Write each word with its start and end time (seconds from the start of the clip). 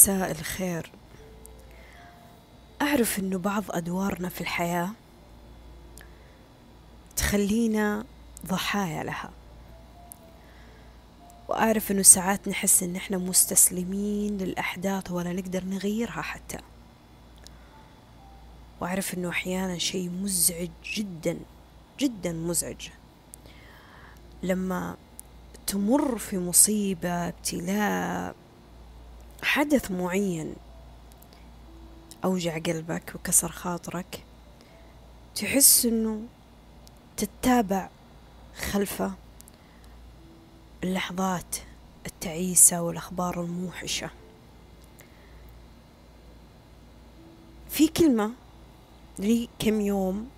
مساء 0.00 0.30
الخير. 0.30 0.90
أعرف 2.82 3.18
أنه 3.18 3.38
بعض 3.38 3.64
أدوارنا 3.70 4.28
في 4.28 4.40
الحياة 4.40 4.90
تخلينا 7.16 8.04
ضحايا 8.46 9.04
لها. 9.04 9.30
وأعرف 11.48 11.90
أنه 11.90 12.02
ساعات 12.02 12.48
نحس 12.48 12.82
أن 12.82 12.96
إحنا 12.96 13.18
مستسلمين 13.18 14.38
للأحداث 14.38 15.10
ولا 15.10 15.32
نقدر 15.32 15.64
نغيرها 15.64 16.22
حتى. 16.22 16.58
وأعرف 18.80 19.14
أنه 19.14 19.28
أحيانا 19.28 19.78
شيء 19.78 20.10
مزعج 20.10 20.70
جدا 20.96 21.38
جدا 21.98 22.32
مزعج. 22.32 22.88
لما 24.42 24.96
تمر 25.66 26.18
في 26.18 26.38
مصيبة 26.38 27.28
ابتلاء 27.28 28.34
حدث 29.42 29.90
معين 29.90 30.54
أوجع 32.24 32.58
قلبك 32.58 33.12
وكسر 33.14 33.48
خاطرك 33.48 34.24
تحس 35.34 35.86
إنه 35.86 36.22
تتابع 37.16 37.88
خلفه 38.56 39.12
اللحظات 40.84 41.56
التعيسة 42.06 42.82
والأخبار 42.82 43.40
الموحشة. 43.44 44.10
في 47.70 47.88
كلمة 47.88 48.30
لي 49.18 49.48
كم 49.58 49.80
يوم 49.80 50.28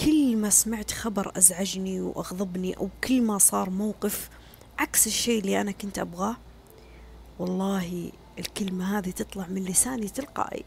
كل 0.00 0.36
ما 0.36 0.50
سمعت 0.50 0.90
خبر 0.90 1.32
أزعجني 1.36 2.00
وأغضبني 2.00 2.76
أو 2.76 2.88
كل 3.04 3.22
ما 3.22 3.38
صار 3.38 3.70
موقف 3.70 4.30
عكس 4.78 5.06
الشيء 5.06 5.40
اللي 5.40 5.60
أنا 5.60 5.70
كنت 5.70 5.98
أبغاه 5.98 6.36
والله 7.40 8.12
الكلمة 8.38 8.98
هذه 8.98 9.10
تطلع 9.10 9.46
من 9.46 9.64
لساني 9.64 10.08
تلقائي. 10.08 10.64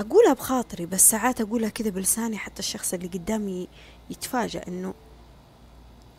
أقولها 0.00 0.32
بخاطري 0.32 0.86
بس 0.86 1.10
ساعات 1.10 1.40
أقولها 1.40 1.68
كذا 1.68 1.90
بلساني 1.90 2.38
حتى 2.38 2.58
الشخص 2.58 2.94
اللي 2.94 3.06
قدامي 3.06 3.68
يتفاجأ 4.10 4.68
إنه 4.68 4.94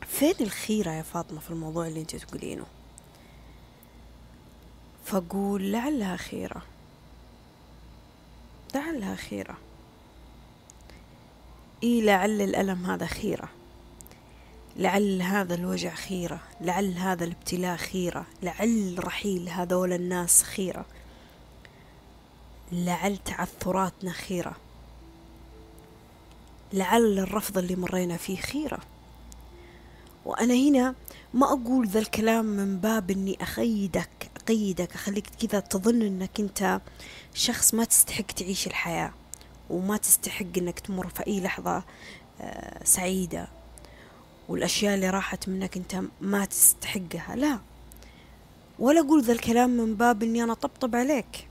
فين 0.08 0.34
الخيرة 0.42 0.92
يا 0.92 1.02
فاطمة 1.02 1.40
في 1.40 1.50
الموضوع 1.50 1.88
اللي 1.88 2.02
أنت 2.02 2.16
تقولينه؟ 2.16 2.66
فأقول 5.06 5.72
لعلها 5.72 6.16
خيرة. 6.16 6.62
لعلها 8.76 9.16
خيرة. 9.16 9.58
إيه 11.84 12.02
لعل 12.02 12.42
الألم 12.42 12.86
هذا 12.86 13.06
خيرة. 13.06 13.50
لعل 14.78 15.22
هذا 15.22 15.56
الوجع 15.56 15.96
خيرة 15.96 16.40
لعل 16.62 16.98
هذا 16.98 17.24
الابتلاء 17.24 17.78
خيرة 17.78 18.26
لعل 18.44 18.96
رحيل 19.00 19.50
هذول 19.50 19.94
الناس 19.94 20.44
خيرة. 20.44 20.86
لعل 22.72 23.18
تعثراتنا 23.18 24.12
خيرة. 24.12 24.56
لعل 26.74 27.20
الرفض 27.20 27.58
اللي 27.58 27.76
مرينا 27.76 28.18
فيه 28.18 28.38
خيرة. 28.38 28.80
وأنا 30.26 30.54
هنا 30.54 30.96
ما 31.34 31.48
أقول 31.54 31.88
ذا 31.88 32.00
الكلام 32.00 32.46
من 32.46 32.78
باب 32.78 33.12
إني 33.12 33.38
أقيدك 33.42 34.30
أقيدك 34.38 34.94
أخليك 34.94 35.30
كذا 35.42 35.60
تظن 35.60 36.02
إنك 36.02 36.40
أنت 36.40 36.82
شخص 37.34 37.74
ما 37.74 37.84
تستحق 37.84 38.26
تعيش 38.26 38.68
الحياة 38.68 39.12
وما 39.70 39.98
تستحق 39.98 40.58
إنك 40.58 40.80
تمر 40.80 41.08
في 41.08 41.28
أي 41.28 41.42
لحظة 41.42 41.84
آه، 42.42 42.84
سعيدة. 42.84 43.59
والأشياء 44.50 44.96
اللي 44.96 45.10
راحت 45.10 45.50
منك 45.50 45.78
أنت 45.78 46.02
ما 46.22 46.46
تستحقها. 46.46 47.36
لا. 47.36 47.60
ولا 48.80 49.00
أقول 49.00 49.24
ذا 49.24 49.34
الكلام 49.34 49.70
من 49.70 49.96
باب 49.96 50.24
إني 50.24 50.44
أنا 50.44 50.54
طبطب 50.54 50.96
عليك. 50.96 51.48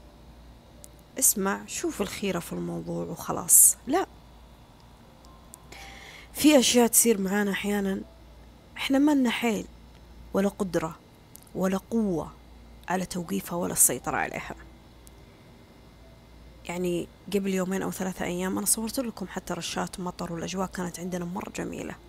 اسمع 1.19 1.61
شوف 1.67 2.03
الخيرة 2.03 2.39
في 2.39 2.53
الموضوع 2.53 3.05
وخلاص. 3.05 3.77
لا. 3.87 4.07
في 6.33 6.59
أشياء 6.59 6.87
تصير 6.87 7.21
معانا 7.21 7.51
أحيانا. 7.51 8.01
إحنا 8.77 8.99
ما 8.99 9.15
لنا 9.15 9.31
حيل 9.31 9.67
ولا 10.35 10.49
قدرة 10.49 10.97
ولا 11.55 11.77
قوة 11.91 12.33
على 12.89 13.07
توقيفها 13.07 13.57
ولا 13.59 13.73
السيطرة 13.73 14.17
عليها. 14.17 14.55
يعني 16.65 17.09
قبل 17.35 17.55
يومين 17.55 17.83
أو 17.83 17.91
ثلاثة 17.91 18.25
أيام 18.25 18.59
أنا 18.59 18.67
صورت 18.67 19.01
لكم 19.01 19.29
حتى 19.29 19.55
رشات 19.55 20.01
مطر 20.01 20.33
والأجواء 20.33 20.67
كانت 20.67 21.01
عندنا 21.01 21.25
مرة 21.25 21.53
جميلة. 21.57 22.08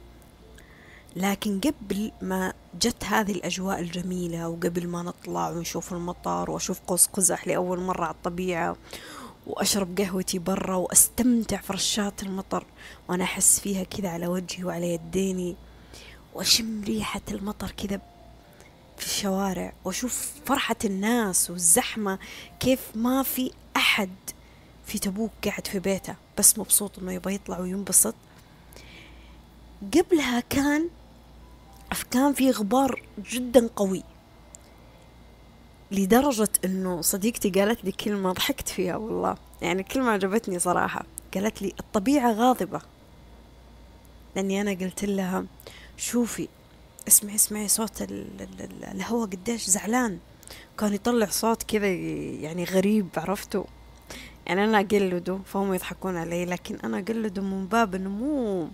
لكن 1.15 1.59
قبل 1.59 2.11
ما 2.21 2.53
جت 2.81 3.03
هذه 3.03 3.31
الأجواء 3.31 3.79
الجميلة 3.79 4.49
وقبل 4.49 4.87
ما 4.87 5.01
نطلع 5.01 5.49
ونشوف 5.49 5.93
المطر 5.93 6.51
وأشوف 6.51 6.79
قوس 6.87 7.07
قزح 7.07 7.47
لأول 7.47 7.79
مرة 7.79 8.05
على 8.05 8.13
الطبيعة 8.13 8.75
وأشرب 9.47 9.99
قهوتي 10.01 10.39
برا 10.39 10.75
وأستمتع 10.75 11.57
في 11.57 11.73
رشات 11.73 12.23
المطر 12.23 12.65
وأنا 13.07 13.23
أحس 13.23 13.59
فيها 13.59 13.83
كذا 13.83 14.09
على 14.09 14.27
وجهي 14.27 14.63
وعلى 14.63 14.93
يديني 14.93 15.55
وأشم 16.33 16.83
ريحة 16.83 17.21
المطر 17.31 17.71
كذا 17.71 18.01
في 18.97 19.05
الشوارع 19.05 19.73
وأشوف 19.85 20.31
فرحة 20.45 20.75
الناس 20.85 21.49
والزحمة 21.49 22.19
كيف 22.59 22.79
ما 22.95 23.23
في 23.23 23.51
أحد 23.77 24.09
في 24.85 24.99
تبوك 24.99 25.31
قاعد 25.45 25.67
في 25.67 25.79
بيته 25.79 26.15
بس 26.37 26.59
مبسوط 26.59 26.99
إنه 26.99 27.11
يبغى 27.11 27.35
يطلع 27.35 27.59
وينبسط. 27.59 28.15
قبلها 29.93 30.39
كان 30.39 30.89
كان 32.11 32.33
في 32.33 32.51
غبار 32.51 33.01
جدا 33.31 33.69
قوي. 33.75 34.03
لدرجة 35.91 36.49
إنه 36.65 37.01
صديقتي 37.01 37.49
قالت 37.49 37.85
لي 37.85 37.91
كلمة 37.91 38.31
ضحكت 38.31 38.69
فيها 38.69 38.95
والله. 38.95 39.35
يعني 39.61 39.83
كلمة 39.83 40.11
عجبتني 40.11 40.59
صراحة. 40.59 41.05
قالت 41.33 41.61
لي 41.61 41.73
الطبيعة 41.79 42.31
غاضبة. 42.31 42.81
لأني 44.35 44.61
أنا 44.61 44.71
قلت 44.71 45.05
لها 45.05 45.45
شوفي 45.97 46.47
اسمعي 47.07 47.35
اسمعي 47.35 47.67
صوت 47.67 48.01
الهواء 48.01 49.29
قديش 49.29 49.69
زعلان. 49.69 50.19
كان 50.77 50.93
يطلع 50.93 51.25
صوت 51.25 51.63
كذا 51.63 51.87
يعني 51.87 52.63
غريب 52.63 53.07
عرفتوا 53.17 53.63
يعني 54.47 54.63
أنا 54.63 54.79
أقلده 54.79 55.39
فهم 55.45 55.73
يضحكون 55.73 56.17
علي 56.17 56.45
لكن 56.45 56.75
أنا 56.83 56.99
أقلده 56.99 57.41
من 57.41 57.67
باب 57.67 57.95
انه 57.95 58.09
مو 58.09 58.67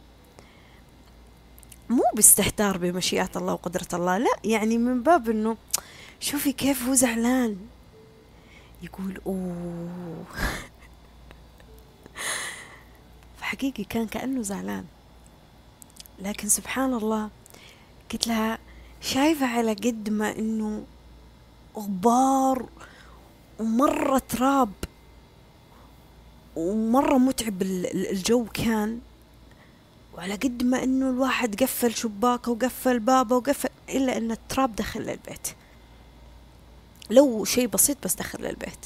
باستهتار 2.15 2.77
بمشيئة 2.77 3.29
الله 3.35 3.53
وقدرة 3.53 3.87
الله. 3.93 4.17
لا 4.17 4.35
يعني 4.43 4.77
من 4.77 5.03
باب 5.03 5.29
إنه 5.29 5.57
شوفي 6.19 6.51
كيف 6.51 6.83
هو 6.83 6.93
زعلان. 6.93 7.57
يقول 8.83 9.21
أوه. 9.27 10.23
فحقيقي 13.39 13.83
كان 13.83 14.07
كأنه 14.07 14.41
زعلان. 14.41 14.85
لكن 16.19 16.47
سبحان 16.47 16.93
الله 16.93 17.29
قلت 18.11 18.27
لها 18.27 18.57
شايفة 19.01 19.45
على 19.45 19.73
قد 19.73 20.09
ما 20.09 20.31
إنه 20.39 20.83
غبار 21.77 22.65
ومرة 23.59 24.17
تراب 24.17 24.71
ومرة 26.55 27.17
متعب 27.17 27.61
الجو 27.61 28.45
كان 28.45 28.99
وعلى 30.17 30.35
قد 30.35 30.63
ما 30.63 30.83
إنه 30.83 31.09
الواحد 31.09 31.63
قفل 31.63 31.95
شباكه 31.95 32.51
وقفل 32.51 32.99
بابه 32.99 33.35
وقفل 33.35 33.69
إلا 33.89 34.17
إن 34.17 34.31
التراب 34.31 34.75
دخل 34.75 35.01
للبيت 35.01 35.47
لو 37.09 37.45
شيء 37.45 37.67
بسيط 37.67 38.03
بس 38.03 38.15
دخل 38.15 38.41
للبيت 38.41 38.85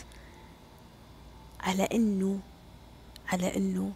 على 1.60 1.84
إنه 1.84 2.40
على 3.28 3.58
إنه 3.58 3.92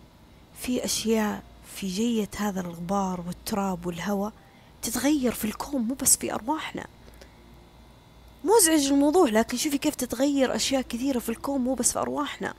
في 0.59 0.85
أشياء 0.85 1.43
في 1.75 1.87
جية 1.87 2.29
هذا 2.37 2.61
الغبار 2.61 3.23
والتراب 3.27 3.85
والهواء 3.85 4.33
تتغير 4.81 5.31
في 5.31 5.45
الكون 5.45 5.81
مو 5.81 5.93
بس 5.93 6.17
في 6.17 6.33
أرواحنا. 6.33 6.85
مزعج 8.43 8.91
الموضوع 8.91 9.29
لكن 9.29 9.57
شوفي 9.57 9.77
كيف 9.77 9.95
تتغير 9.95 10.55
أشياء 10.55 10.81
كثيرة 10.81 11.19
في 11.19 11.29
الكون 11.29 11.61
مو 11.61 11.73
بس 11.73 11.91
في 11.91 11.99
أرواحنا. 11.99 12.53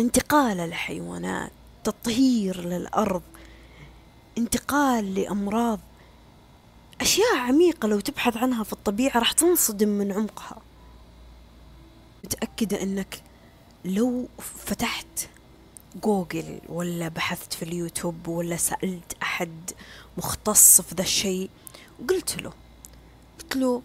انتقال 0.00 0.60
الحيوانات 0.60 1.50
تطهير 1.84 2.60
للأرض 2.60 3.22
انتقال 4.38 5.14
لأمراض. 5.14 5.80
أشياء 7.00 7.36
عميقة 7.36 7.88
لو 7.88 8.00
تبحث 8.00 8.36
عنها 8.36 8.64
في 8.64 8.72
الطبيعة 8.72 9.18
راح 9.18 9.32
تنصدم 9.32 9.88
من 9.88 10.12
عمقها. 10.12 10.56
متأكدة 12.24 12.82
أنك 12.82 13.22
لو 13.84 14.28
فتحت 14.38 15.28
جوجل 16.04 16.60
ولا 16.68 17.08
بحثت 17.08 17.52
في 17.52 17.62
اليوتيوب 17.62 18.28
ولا 18.28 18.56
سألت 18.56 19.16
أحد 19.22 19.70
مختص 20.18 20.80
في 20.80 20.94
ذا 20.94 21.02
الشيء 21.02 21.50
وقلت 22.02 22.42
له 22.42 22.52
قلت 23.40 23.56
له 23.56 23.82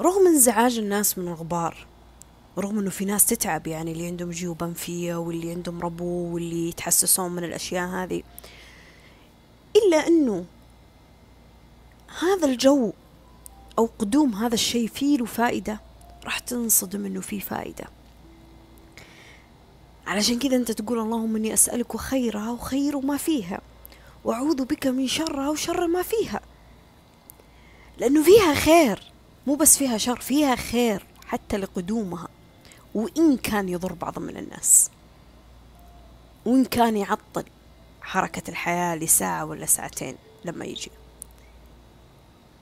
رغم 0.00 0.26
انزعاج 0.26 0.78
الناس 0.78 1.18
من 1.18 1.28
الغبار 1.28 1.86
رغم 2.58 2.78
إنه 2.78 2.90
في 2.90 3.04
ناس 3.04 3.26
تتعب 3.26 3.66
يعني 3.66 3.92
اللي 3.92 4.06
عندهم 4.06 4.30
جيوب 4.30 4.62
أنفية 4.62 5.14
واللي 5.14 5.50
عندهم 5.50 5.80
ربو 5.80 6.34
واللي 6.34 6.68
يتحسسون 6.68 7.32
من 7.32 7.44
الأشياء 7.44 7.88
هذه. 7.88 8.22
إلا 9.76 10.06
إنه 10.06 10.44
هذا 12.22 12.46
الجو 12.46 12.92
أو 13.78 13.90
قدوم 13.98 14.34
هذا 14.34 14.54
الشيء 14.54 14.88
فيه 14.88 15.18
له 15.18 15.24
فائدة 15.24 15.80
راح 16.24 16.38
تنصدم 16.38 17.06
إنه 17.06 17.20
فيه 17.20 17.40
فائدة. 17.40 17.84
علشان 20.06 20.38
كذا 20.38 20.56
أنت 20.56 20.72
تقول 20.72 20.98
اللهم 20.98 21.36
إني 21.36 21.54
أسألك 21.54 21.96
خيرها 21.96 22.50
وخير 22.50 23.00
ما 23.00 23.16
فيها 23.16 23.60
وأعوذ 24.24 24.64
بك 24.64 24.86
من 24.86 25.06
شرها 25.06 25.50
وشر 25.50 25.86
ما 25.86 26.02
فيها. 26.02 26.40
لأنه 27.98 28.22
فيها 28.22 28.54
خير 28.54 29.02
مو 29.46 29.54
بس 29.54 29.78
فيها 29.78 29.98
شر 29.98 30.20
فيها 30.20 30.56
خير 30.56 31.06
حتى 31.26 31.56
لقدومها. 31.56 32.28
وإن 32.94 33.36
كان 33.36 33.68
يضر 33.68 33.92
بعض 33.92 34.18
من 34.18 34.36
الناس. 34.36 34.90
وإن 36.44 36.64
كان 36.64 36.96
يعطل 36.96 37.44
حركة 38.02 38.50
الحياة 38.50 38.96
لساعة 38.96 39.44
ولا 39.44 39.66
ساعتين 39.66 40.16
لما 40.44 40.64
يجي. 40.64 40.90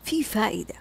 في 0.05 0.23
فائدة. 0.25 0.75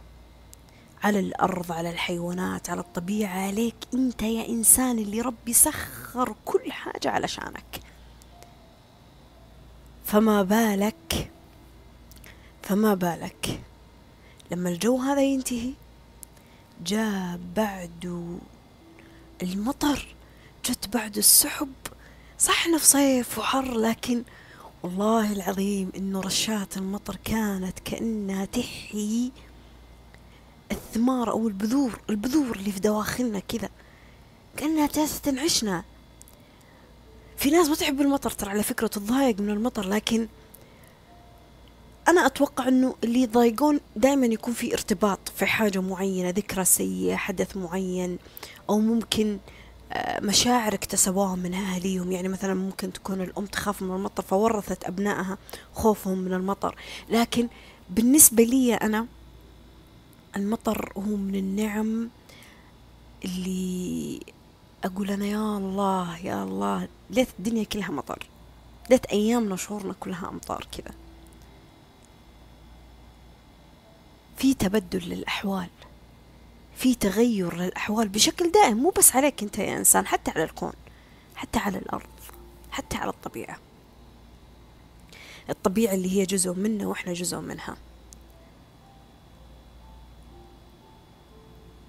على 1.03 1.19
الأرض 1.19 1.71
على 1.71 1.89
الحيوانات 1.89 2.69
على 2.69 2.79
الطبيعة 2.79 3.47
عليك 3.47 3.75
أنت 3.93 4.21
يا 4.21 4.49
إنسان 4.49 4.99
اللي 4.99 5.21
ربي 5.21 5.53
سخر 5.53 6.35
كل 6.45 6.71
حاجة 6.71 7.09
علشانك 7.09 7.79
فما 10.05 10.43
بالك 10.43 11.31
فما 12.63 12.93
بالك 12.93 13.61
لما 14.51 14.69
الجو 14.69 14.97
هذا 14.97 15.21
ينتهي 15.21 15.73
جاء 16.85 17.39
بعده 17.55 18.37
المطر 19.43 20.15
جت 20.65 20.87
بعد 20.93 21.17
السحب. 21.17 21.73
صح 22.39 22.65
إنه 22.65 22.77
في 22.77 22.85
صيف 22.85 23.37
وحر 23.37 23.77
لكن 23.77 24.23
والله 24.83 25.33
العظيم 25.33 25.91
إنه 25.97 26.21
رشات 26.21 26.77
المطر 26.77 27.15
كانت 27.23 27.79
كأنها 27.79 28.45
تحيي 28.45 29.31
الثمار 30.71 31.31
أو 31.31 31.47
البذور 31.47 31.99
البذور 32.09 32.55
اللي 32.55 32.71
في 32.71 32.79
دواخلنا 32.79 33.39
كذا 33.39 33.69
كأنها 34.57 34.87
تنعشنا 35.23 35.83
في 37.37 37.49
ناس 37.49 37.67
ما 37.67 37.75
تحب 37.75 38.01
المطر 38.01 38.31
ترى 38.31 38.49
على 38.49 38.63
فكرة 38.63 38.87
تتضايق 38.87 39.39
من 39.39 39.49
المطر 39.49 39.89
لكن 39.89 40.27
أنا 42.07 42.25
أتوقع 42.25 42.67
أنه 42.67 42.95
اللي 43.03 43.21
يضايقون 43.21 43.79
دائما 43.95 44.25
يكون 44.25 44.53
في 44.53 44.73
ارتباط 44.73 45.19
في 45.35 45.45
حاجة 45.45 45.79
معينة 45.79 46.29
ذكرى 46.29 46.65
سيئة 46.65 47.15
حدث 47.15 47.57
معين 47.57 48.17
أو 48.69 48.79
ممكن 48.79 49.39
آه، 49.91 50.19
مشاعر 50.19 50.73
اكتسبوها 50.73 51.35
من 51.35 51.53
أهاليهم. 51.53 52.11
يعني 52.11 52.27
مثلا 52.27 52.53
ممكن 52.53 52.93
تكون 52.93 53.21
الأم 53.21 53.45
تخاف 53.45 53.81
من 53.81 53.95
المطر 53.95 54.23
فورثت 54.23 54.83
أبنائها 54.83 55.37
خوفهم 55.73 56.17
من 56.17 56.33
المطر. 56.33 56.75
لكن 57.09 57.47
بالنسبة 57.89 58.43
لي 58.43 58.73
أنا 58.73 59.07
المطر 60.35 60.91
هو 60.97 61.15
من 61.15 61.35
النعم 61.35 62.09
اللي 63.25 64.19
أقول 64.83 65.11
أنا 65.11 65.25
يا 65.25 65.57
الله 65.57 66.17
يا 66.17 66.43
الله 66.43 66.87
ليت 67.09 67.27
الدنيا 67.39 67.63
كلها 67.63 67.91
مطر. 67.91 68.27
ليت 68.89 69.05
أيامنا 69.05 69.55
شهورنا 69.55 69.93
كلها 69.99 70.29
أمطار 70.29 70.67
كذا. 70.71 70.93
في 74.37 74.53
تبدل 74.53 75.09
للأحوال. 75.09 75.69
في 76.77 76.95
تغير 76.95 77.55
للأحوال 77.55 78.09
بشكل 78.09 78.51
دائم 78.51 78.77
مو 78.77 78.89
بس 78.89 79.15
عليك 79.15 79.43
أنت 79.43 79.57
يا 79.57 79.77
إنسان 79.77 80.07
حتى 80.07 80.31
على 80.31 80.43
الكون 80.43 80.73
حتى 81.35 81.59
على 81.59 81.77
الأرض 81.77 82.09
حتى 82.71 82.97
على 82.97 83.09
الطبيعة. 83.09 83.59
الطبيعة 85.49 85.93
اللي 85.93 86.19
هي 86.19 86.25
جزء 86.25 86.53
منا 86.53 86.87
وإحنا 86.87 87.13
جزء 87.13 87.37
منها. 87.37 87.77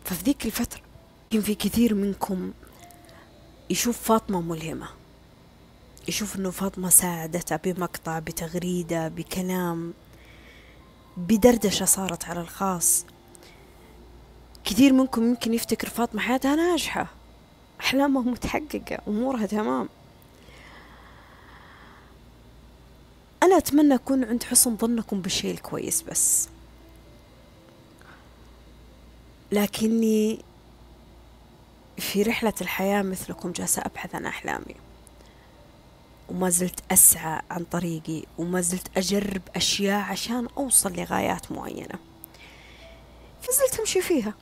ففي 0.05 0.25
ذيك 0.25 0.47
الفترة 0.47 0.81
يمكن 1.33 1.47
في 1.47 1.55
كثير 1.55 1.95
منكم 1.95 2.53
يشوف 3.71 3.99
فاطمة 3.99 4.41
ملهمة. 4.41 4.89
يشوف 6.09 6.37
إنه 6.37 6.51
فاطمة 6.51 6.89
ساعدتها 6.89 7.57
بمقطع 7.65 8.19
بتغريدة 8.19 9.09
بكلام 9.09 9.95
بدردشة 11.17 11.85
صارت 11.85 12.25
على 12.25 12.41
الخاص. 12.41 13.05
كثير 14.69 14.93
منكم 14.93 15.23
يمكن 15.29 15.55
يفتكر 15.55 15.89
فاطمة 15.89 16.21
حياتها 16.21 16.57
ناجحة. 16.57 17.07
أحلامها 17.81 18.23
متحققة 18.23 18.99
أمورها 19.09 19.47
تمام. 19.47 19.89
أنا 23.43 23.57
أتمنى 23.57 23.95
أكون 23.95 24.25
عند 24.25 24.43
حسن 24.43 24.77
ظنكم 24.77 25.21
بالشيء 25.21 25.51
الكويس 25.51 26.03
بس. 26.03 26.49
لكني 29.53 30.39
في 31.99 32.23
رحلة 32.23 32.55
الحياة 32.61 33.03
مثلكم 33.03 33.53
جالسة 33.53 33.83
أبحث 33.83 34.15
عن 34.15 34.27
أحلامي. 34.27 34.75
وما 36.29 36.51
زلت 36.51 36.81
أسعى 36.91 37.43
عن 37.51 37.65
طريقي 37.65 38.23
وما 38.39 38.61
زلت 38.61 38.97
أجرب 38.97 39.43
أشياء 39.57 40.01
عشان 40.01 40.49
أوصل 40.57 40.93
لغايات 40.93 41.53
معينة. 41.53 41.99
فزلت 43.43 43.81
أمشي 43.81 44.01
فيها. 44.01 44.35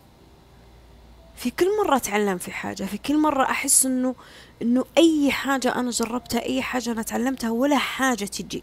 في 1.47 1.53
كل 1.53 1.79
مرة 1.79 1.97
أتعلم 1.97 2.39
في 2.39 2.53
حاجة 2.53 2.85
في 2.85 2.99
كل 2.99 3.19
مرة 3.19 3.43
أحس 3.43 3.87
إنه 3.87 4.15
إنه 4.63 4.85
أي 4.99 5.31
حاجة 5.31 5.75
أنا 5.75 5.91
جربتها 5.91 6.43
أي 6.43 6.63
حاجة 6.63 6.93
أنا 6.93 7.03
تعلمتها 7.03 7.51
ولا 7.51 7.79
حاجة 7.79 8.25
تجي 8.25 8.63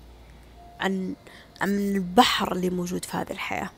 عن 0.80 1.16
عن 1.62 1.70
البحر 1.70 2.52
اللي 2.52 2.70
موجود 2.70 3.06
في 3.06 3.18
هذه 3.18 3.32
الحياة. 3.32 3.70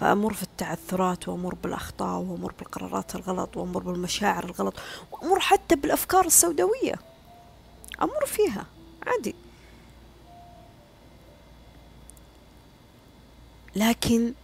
فأمر 0.00 0.32
في 0.32 0.42
التعثرات 0.42 1.28
وأمر 1.28 1.54
بالأخطاء 1.54 2.18
وأمر 2.18 2.52
بالقرارات 2.58 3.14
الغلط 3.14 3.56
وأمر 3.56 3.82
بالمشاعر 3.82 4.44
الغلط 4.44 4.74
وأمر 5.12 5.40
حتى 5.40 5.76
بالأفكار 5.76 6.24
السوداوية. 6.26 6.94
أمر 8.02 8.26
فيها 8.26 8.66
عادي. 9.06 9.34
لكن 13.76 14.34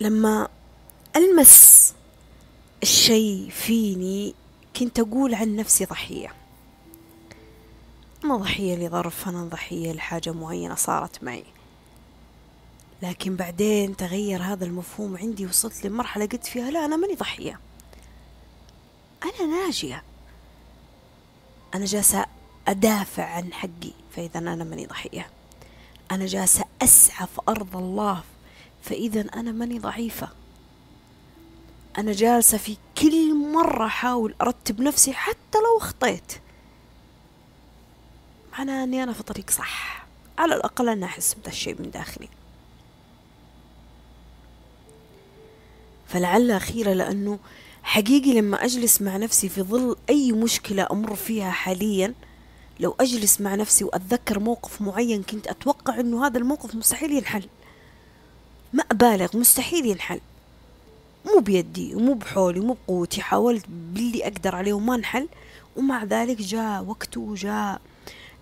لما 0.00 0.48
ألمس 1.16 1.94
الشيء 2.82 3.50
فيني 3.50 4.34
كنت 4.76 4.98
أقول 4.98 5.34
عن 5.34 5.56
نفسي 5.56 5.84
ضحية. 5.84 6.34
أنا 8.24 8.36
ضحية 8.36 8.74
لظرف 8.74 9.28
أنا 9.28 9.44
ضحية 9.44 9.92
لحاجة 9.92 10.32
معينة 10.32 10.74
صارت 10.74 11.24
معي. 11.24 11.44
لكن 13.02 13.36
بعدين 13.36 13.96
تغير 13.96 14.42
هذا 14.42 14.64
المفهوم 14.64 15.16
عندي 15.16 15.46
وصلت 15.46 15.86
لمرحلة 15.86 16.26
قلت 16.26 16.46
فيها 16.46 16.70
لا 16.70 16.84
أنا 16.84 16.96
ماني 16.96 17.14
ضحية. 17.14 17.60
أنا 19.24 19.46
ناجية. 19.46 20.02
أنا 21.74 21.84
جالسة 21.84 22.26
أدافع 22.68 23.24
عن 23.24 23.52
حقي 23.52 23.92
فإذا 24.16 24.38
أنا 24.38 24.64
ماني 24.64 24.86
ضحية. 24.86 25.30
أنا 26.10 26.26
جالسة 26.26 26.64
أسعى 26.82 27.26
في 27.26 27.40
أرض 27.48 27.76
الله 27.76 28.22
فإذا 28.84 29.20
أنا 29.20 29.52
ماني 29.52 29.78
ضعيفة. 29.78 30.28
أنا 31.98 32.12
جالسة 32.12 32.58
في 32.58 32.76
كل 32.98 33.34
مرة 33.34 33.86
أحاول 33.86 34.34
أرتب 34.40 34.80
نفسي 34.80 35.12
حتى 35.12 35.58
لو 35.58 35.78
أخطيت. 35.78 36.32
معناه 38.52 38.84
أني 38.84 39.02
أنا 39.02 39.12
في 39.12 39.22
طريق 39.22 39.50
صح. 39.50 40.06
على 40.38 40.54
الأقل 40.54 40.88
أنا 40.88 41.06
أحس 41.06 41.34
بدا 41.34 41.48
الشيء 41.48 41.82
من 41.82 41.90
داخلي. 41.90 42.28
فلعل 46.08 46.50
أخيرا 46.50 46.94
لأنه 46.94 47.38
حقيقي 47.82 48.32
لما 48.40 48.64
أجلس 48.64 49.02
مع 49.02 49.16
نفسي 49.16 49.48
في 49.48 49.62
ظل 49.62 49.96
أي 50.10 50.32
مشكلة 50.32 50.86
أمر 50.90 51.14
فيها 51.14 51.50
حاليا 51.50 52.14
لو 52.80 52.94
أجلس 53.00 53.40
مع 53.40 53.54
نفسي 53.54 53.84
وأتذكر 53.84 54.38
موقف 54.38 54.82
معين 54.82 55.22
كنت 55.22 55.46
أتوقع 55.46 56.00
أنه 56.00 56.26
هذا 56.26 56.38
الموقف 56.38 56.74
مستحيل 56.74 57.12
ينحل. 57.12 57.48
ما 58.74 58.82
أبالغ 58.90 59.36
مستحيل 59.36 59.86
ينحل. 59.86 60.20
مو 61.26 61.40
بيدي 61.40 61.94
ومو 61.94 62.14
بحولي 62.14 62.60
ومو 62.60 62.76
بقوتي 62.86 63.22
حاولت 63.22 63.64
باللي 63.68 64.24
أقدر 64.24 64.56
عليه 64.56 64.72
وما 64.72 64.94
انحل. 64.94 65.28
ومع 65.76 66.04
ذلك 66.04 66.36
جاء 66.36 66.84
وقته 66.84 67.20
وجاء 67.20 67.80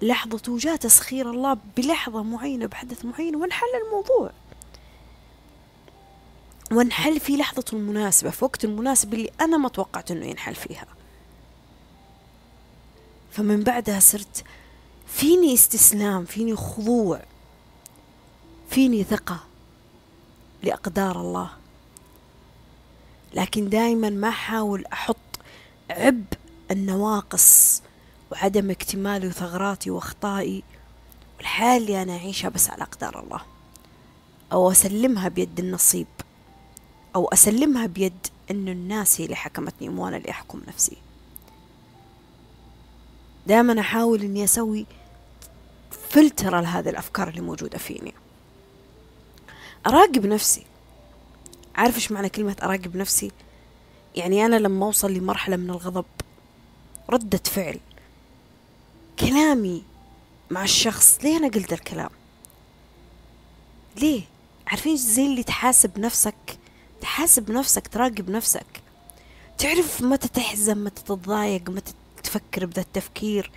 لحظته 0.03 0.53
وجاء 0.53 0.77
تسخير 0.77 1.31
الله 1.31 1.59
بلحظة 1.77 2.23
معينة 2.23 2.67
بحدث 2.67 3.05
معين 3.05 3.37
وانحل 3.37 3.67
الموضوع. 3.87 4.31
وانحل 6.73 7.21
في 7.21 7.37
لحظة 7.37 7.65
المناسبة 7.73 8.31
في 8.31 8.45
وقت 8.45 8.65
المناسب 8.65 9.15
اللي 9.15 9.31
أنا 9.41 9.57
ما 9.57 9.69
توقعت 9.69 10.11
أنه 10.11 10.27
ينحل 10.27 10.55
فيها. 10.55 10.87
فمن 13.33 13.63
بعدها 13.63 14.01
صرت 14.01 14.45
فيني 15.07 15.55
استسلام 15.55 16.25
فيني 16.25 16.57
خضوع 16.57 17.21
فيني 18.71 19.05
ثقة. 19.05 19.52
لأقدار 20.63 21.21
الله. 21.21 21.51
لكن 23.35 23.69
دائما 23.69 24.11
ما 24.11 24.29
أحاول 24.29 24.87
أحط 24.87 25.17
عبء 25.91 26.39
النواقص 26.71 27.83
وعدم 28.33 28.71
اكتمالي 28.71 29.27
وثغراتي 29.27 29.91
وأخطائي 29.91 30.63
الحياة 31.41 31.77
اللي 31.77 32.03
أنا 32.03 32.17
أعيشها 32.17 32.49
بس 32.49 32.71
على 32.71 32.83
أقدار 32.83 33.21
الله. 33.21 33.41
أو 34.53 34.71
أسلمها 34.71 35.29
بيد 35.29 35.59
النصيب. 35.59 36.07
أو 37.17 37.29
أسلمها 37.29 37.87
بيد 37.87 38.27
إنه 38.51 38.73
الناس 38.73 39.21
هي 39.21 39.25
اللي 39.25 39.37
حكمتني 39.37 39.89
مو 39.89 40.09
أنا 40.09 40.17
اللي 40.17 40.31
أحكم 40.31 40.61
نفسي. 40.69 40.97
دائما 43.47 43.81
أحاول 43.81 44.23
إني 44.23 44.45
أسوي 44.45 44.87
فلتر 46.11 46.61
لهذه 46.61 46.89
الأفكار 46.89 47.29
اللي 47.29 47.41
موجودة 47.41 47.79
فيني. 47.79 48.15
أراقب 49.87 50.27
نفسي. 50.27 50.67
عارف 51.75 51.97
إيش 51.97 52.13
معنى 52.13 52.29
كلمة 52.29 52.57
أراقب 52.63 52.97
نفسي؟ 52.97 53.31
يعني 54.17 54.47
أنا 54.47 54.57
لما 54.57 54.87
أوصل 54.87 55.13
لمرحلة 55.13 55.57
من 55.57 55.71
الغضب 55.71 56.05
ردة 57.11 57.41
فعل 57.45 57.81
كلامي 59.19 59.83
مع 60.51 60.65
الشخص 60.65 61.19
ليه 61.25 61.37
أنا 61.37 61.49
قلت 61.49 61.73
الكلام؟ 61.73 62.11
ليه؟ 63.97 64.23
عارفين 64.67 64.97
زي 64.97 65.27
اللي 65.27 65.43
تحاسب 65.43 65.99
نفسك؟ 65.99 66.59
تحاسب 67.01 67.51
نفسك 67.51 67.87
تراقب 67.89 68.31
نفسك. 68.31 68.67
تعرف 69.59 70.03
متى 70.03 70.29
تحزن 70.29 70.85
متى 70.85 71.03
تتضايق 71.03 71.71
متى 71.71 71.93
تفكر 72.23 72.67
بذا 72.67 72.83
التفكير؟ 72.83 73.51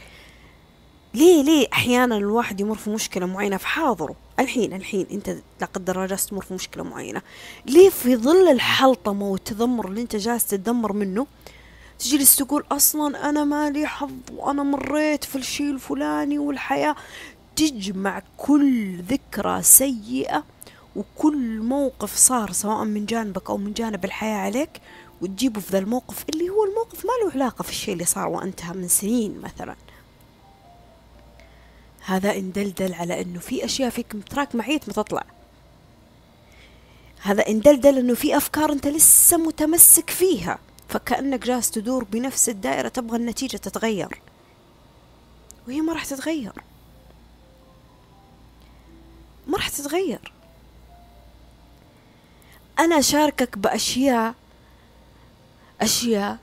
ليه 1.15 1.43
ليه 1.43 1.67
أحيانا 1.73 2.17
الواحد 2.17 2.59
يمر 2.59 2.75
في 2.75 2.89
مشكلة 2.89 3.25
معينة؟ 3.25 3.57
في 3.57 3.67
حاضره 3.67 4.15
الحين 4.39 4.73
الحين 4.73 5.07
أنت 5.11 5.29
لا 5.61 5.67
قدر 5.73 5.95
الله 5.95 6.05
جالس 6.05 6.25
تمر 6.25 6.41
في 6.41 6.53
مشكلة 6.53 6.83
معينة. 6.83 7.21
ليه 7.65 7.89
في 7.89 8.15
ظل 8.15 8.47
الحلطمة 8.51 9.25
والتذمر 9.27 9.87
اللي 9.87 10.01
أنت 10.01 10.15
جالس 10.15 10.45
تتذمر 10.45 10.93
منه 10.93 11.27
تجلس 11.99 12.35
تقول 12.35 12.63
أصلا 12.71 13.29
أنا 13.29 13.43
مالي 13.43 13.87
حظ 13.87 14.11
وأنا 14.33 14.63
مريت 14.63 15.23
في 15.23 15.35
الشيء 15.35 15.71
الفلاني 15.71 16.39
والحياة؟ 16.39 16.95
تجمع 17.55 18.21
كل 18.37 18.97
ذكرى 18.99 19.61
سيئة 19.61 20.43
وكل 20.95 21.59
موقف 21.59 22.15
صار 22.15 22.51
سواء 22.51 22.83
من 22.85 23.05
جانبك 23.05 23.49
أو 23.49 23.57
من 23.57 23.73
جانب 23.73 24.05
الحياة 24.05 24.37
عليك 24.37 24.81
وتجيبه 25.21 25.61
في 25.61 25.71
ذا 25.71 25.79
الموقف 25.79 26.25
اللي 26.29 26.49
هو 26.49 26.63
الموقف 26.65 27.05
ما 27.05 27.11
له 27.25 27.31
علاقة 27.35 27.63
في 27.63 27.69
الشيء 27.69 27.93
اللي 27.93 28.05
صار 28.05 28.27
وأنتهى 28.27 28.73
من 28.73 28.87
سنين 28.87 29.41
مثلا. 29.41 29.75
هذا 32.05 32.35
إن 32.35 32.51
دلدل 32.51 32.93
على 32.93 33.21
إنه 33.21 33.39
في 33.39 33.65
أشياء 33.65 33.89
فيك 33.89 34.15
متراكمة 34.15 34.63
عيت 34.63 34.87
ما 34.87 34.93
تطلع. 34.93 35.23
هذا 37.21 37.47
إن 37.47 37.59
دلدل 37.59 37.97
إنه 37.97 38.13
في 38.13 38.37
أفكار 38.37 38.71
أنت 38.71 38.87
لسه 38.87 39.37
متمسك 39.37 40.09
فيها 40.09 40.59
فكأنك 40.89 41.45
جالس 41.45 41.71
تدور 41.71 42.03
بنفس 42.03 42.49
الدائرة 42.49 42.87
تبغى 42.87 43.17
النتيجة 43.17 43.57
تتغير. 43.57 44.21
وهي 45.67 45.81
ما 45.81 45.93
راح 45.93 46.05
تتغير. 46.05 46.53
ما 49.47 49.57
راح 49.57 49.69
تتغير. 49.69 50.31
أنا 52.79 52.99
أشاركك 52.99 53.57
بأشياء 53.57 54.35
أشياء 55.81 56.37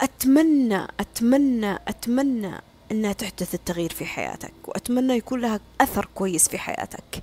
أتمنى 0.00 0.86
أتمنى 1.00 1.74
أتمنى 1.88 2.60
إنها 2.92 3.12
تحدث 3.12 3.54
التغيير 3.54 3.92
في 3.92 4.04
حياتك 4.06 4.52
وأتمنى 4.64 5.12
يكون 5.12 5.40
لها 5.40 5.60
أثر 5.80 6.08
كويس 6.14 6.48
في 6.48 6.58
حياتك. 6.58 7.22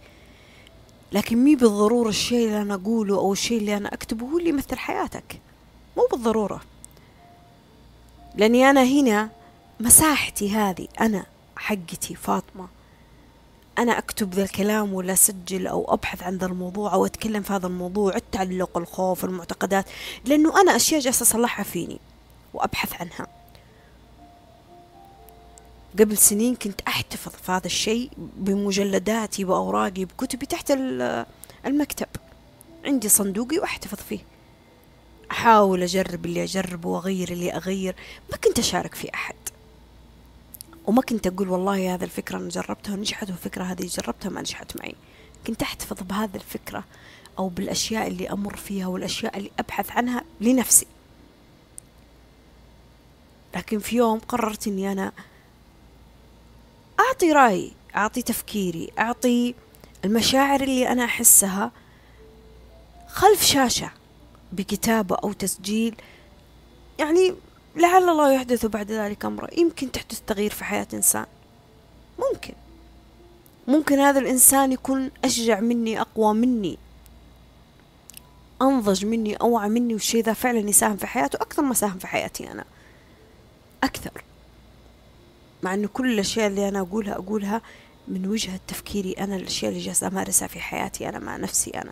لكن 1.11 1.37
مي 1.37 1.55
بالضرورة 1.55 2.09
الشيء 2.09 2.45
اللي 2.47 2.61
أنا 2.61 2.73
أقوله 2.73 3.15
أو 3.15 3.33
الشيء 3.33 3.57
اللي 3.57 3.77
أنا 3.77 3.93
أكتبه 3.93 4.25
هو 4.25 4.37
اللي 4.37 4.49
يمثل 4.49 4.77
حياتك 4.77 5.41
مو 5.97 6.07
بالضرورة. 6.11 6.61
لأني 8.35 8.69
أنا 8.69 8.83
هنا 8.83 9.29
مساحتي 9.79 10.51
هذه 10.51 10.87
أنا 11.01 11.25
حقتي 11.55 12.15
فاطمة. 12.15 12.67
أنا 13.77 13.97
أكتب 13.97 14.33
ذا 14.33 14.43
الكلام 14.43 14.93
ولا 14.93 15.13
أسجل 15.13 15.67
أو 15.67 15.93
أبحث 15.93 16.23
عن 16.23 16.37
ذا 16.37 16.45
الموضوع 16.45 16.93
أو 16.93 17.05
أتكلم 17.05 17.43
في 17.43 17.53
هذا 17.53 17.67
الموضوع 17.67 18.15
التعلق 18.15 18.77
الخوف 18.77 19.25
المعتقدات. 19.25 19.85
لأنه 20.25 20.61
أنا 20.61 20.75
أشياء 20.75 21.01
جالسة 21.01 21.23
أصلحها 21.23 21.63
فيني 21.63 21.99
وأبحث 22.53 23.01
عنها. 23.01 23.27
قبل 25.99 26.17
سنين 26.17 26.55
كنت 26.55 26.81
أحتفظ 26.81 27.31
في 27.31 27.51
هذا 27.51 27.65
الشيء 27.65 28.09
بمجلداتي 28.17 29.43
بأوراقي 29.43 30.05
بكتبي 30.05 30.45
تحت 30.45 30.71
المكتب. 31.65 32.07
عندي 32.85 33.09
صندوقي 33.09 33.57
وأحتفظ 33.57 33.97
فيه. 34.09 34.19
أحاول 35.31 35.83
أجرب 35.83 36.25
اللي 36.25 36.43
أجربه 36.43 36.89
وأغير 36.89 37.31
اللي 37.31 37.53
أغير. 37.53 37.95
ما 38.31 38.37
كنت 38.37 38.59
أشارك 38.59 38.95
في 38.95 39.13
أحد. 39.13 39.35
وما 40.85 41.01
كنت 41.01 41.27
أقول 41.27 41.49
والله 41.49 41.93
هذا 41.93 42.05
الفكرة 42.05 42.37
أنا 42.37 42.49
جربتها 42.49 42.93
ونجحت 42.93 43.29
والفكرة 43.29 43.63
هذه 43.63 43.85
جربتها 43.87 44.29
ما 44.29 44.41
نجحت 44.41 44.77
معي. 44.77 44.95
كنت 45.47 45.61
أحتفظ 45.61 46.03
بهذه 46.03 46.35
الفكرة 46.35 46.83
أو 47.39 47.49
بالأشياء 47.49 48.07
اللي 48.07 48.29
أمر 48.29 48.55
فيها 48.55 48.87
والأشياء 48.87 49.37
اللي 49.37 49.51
أبحث 49.59 49.91
عنها 49.91 50.23
لنفسي. 50.41 50.87
لكن 53.55 53.79
في 53.79 53.95
يوم 53.95 54.19
قررت 54.19 54.67
أني 54.67 54.91
أنا 54.91 55.11
أعطي 56.99 57.31
رأي 57.31 57.71
أعطي 57.95 58.21
تفكيري 58.21 58.91
أعطي 58.99 59.55
المشاعر 60.05 60.61
اللي 60.61 60.87
أنا 60.87 61.05
أحسها 61.05 61.71
خلف 63.07 63.43
شاشة 63.43 63.91
بكتابة 64.51 65.15
أو 65.15 65.33
تسجيل. 65.33 65.95
يعني 66.99 67.35
لعل 67.75 68.09
الله 68.09 68.31
يحدث 68.31 68.65
بعد 68.65 68.91
ذلك 68.91 69.25
أمره 69.25 69.49
يمكن 69.57 69.91
تحدث 69.91 70.21
تغيير 70.27 70.51
في 70.51 70.63
حياة 70.63 70.87
إنسان. 70.93 71.25
ممكن. 72.19 72.53
ممكن 73.67 73.99
هذا 73.99 74.19
الإنسان 74.19 74.71
يكون 74.71 75.11
أشجع 75.23 75.59
مني 75.59 76.01
أقوى 76.01 76.33
مني 76.33 76.77
أنضج 78.61 79.05
مني 79.05 79.35
أوعى 79.35 79.69
مني 79.69 79.93
والشيء 79.93 80.23
ذا 80.23 80.33
فعلا 80.33 80.69
يساهم 80.69 80.97
في 80.97 81.07
حياته 81.07 81.35
أكثر 81.37 81.61
ما 81.61 81.73
ساهم 81.73 81.97
في 81.97 82.07
حياتي 82.07 82.51
أنا. 82.51 82.65
أكثر. 83.83 84.23
مع 85.65 85.73
إنه 85.73 85.87
كل 85.87 86.13
الأشياء 86.13 86.47
اللي 86.47 86.69
أنا 86.69 86.79
أقولها 86.79 87.15
أقولها 87.15 87.61
من 88.07 88.27
وجهة 88.27 88.59
تفكيري 88.67 89.11
أنا 89.11 89.35
الأشياء 89.35 89.71
اللي 89.71 89.83
جالسة 89.83 90.07
أمارسها 90.07 90.47
في 90.47 90.59
حياتي 90.59 91.09
أنا 91.09 91.19
مع 91.19 91.37
نفسي 91.37 91.69
أنا. 91.69 91.91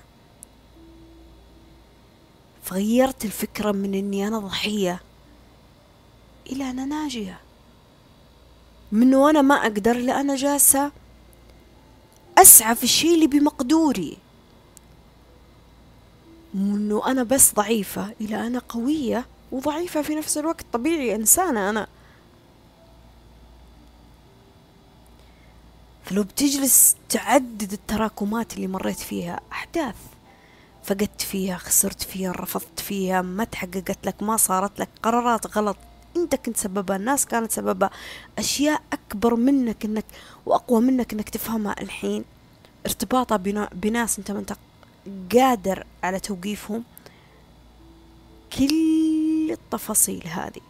فغيرت 2.63 3.25
الفكرة 3.25 3.71
من 3.71 3.93
إني 3.93 4.27
أنا 4.27 4.39
ضحية 4.39 5.01
إلى 6.51 6.69
أنا 6.69 6.85
ناجية. 6.85 7.39
من 8.91 9.13
أنا 9.13 9.41
ما 9.41 9.55
أقدر 9.55 9.97
لأنا 9.97 10.35
جالسة 10.35 10.91
أسعى 12.37 12.75
في 12.75 12.83
الشيء 12.83 13.15
اللي 13.15 13.27
بمقدوري. 13.27 14.17
منه 16.53 17.07
أنا 17.07 17.23
بس 17.23 17.53
ضعيفة 17.53 18.13
إلى 18.21 18.47
أنا 18.47 18.59
قوية 18.69 19.25
وضعيفة 19.51 20.01
في 20.01 20.15
نفس 20.15 20.37
الوقت 20.37 20.65
طبيعي 20.73 21.15
إنسانة 21.15 21.69
أنا. 21.69 21.87
فلو 26.13 26.23
بتجلس 26.23 26.95
تعدد 27.09 27.73
التراكمات 27.73 28.53
اللي 28.53 28.67
مريت 28.67 28.99
فيها 28.99 29.39
أحداث 29.51 29.95
فقدت 30.83 31.21
فيها 31.21 31.57
خسرت 31.57 32.03
فيها 32.03 32.31
رفضت 32.31 32.79
فيها 32.79 33.21
ما 33.21 33.43
تحققت 33.43 33.97
لك 34.05 34.23
ما 34.23 34.37
صارت 34.37 34.79
لك 34.79 34.89
قرارات 35.03 35.57
غلط. 35.57 35.77
أنت 36.17 36.35
كنت 36.35 36.57
سببها 36.57 36.95
الناس 36.95 37.25
كانت 37.25 37.51
سببها. 37.51 37.89
أشياء 38.37 38.81
أكبر 38.93 39.35
منك 39.35 39.85
إنك 39.85 40.05
وأقوى 40.45 40.81
منك 40.81 41.13
إنك 41.13 41.29
تفهمها 41.29 41.81
الحين. 41.81 42.23
ارتباطها 42.85 43.37
بناس 43.73 44.19
أنت 44.19 44.31
ما 44.31 44.39
أنت 44.39 44.53
قادر 45.33 45.85
على 46.03 46.19
توقيفهم. 46.19 46.83
كل 48.57 49.51
التفاصيل 49.51 50.27
هذه 50.27 50.61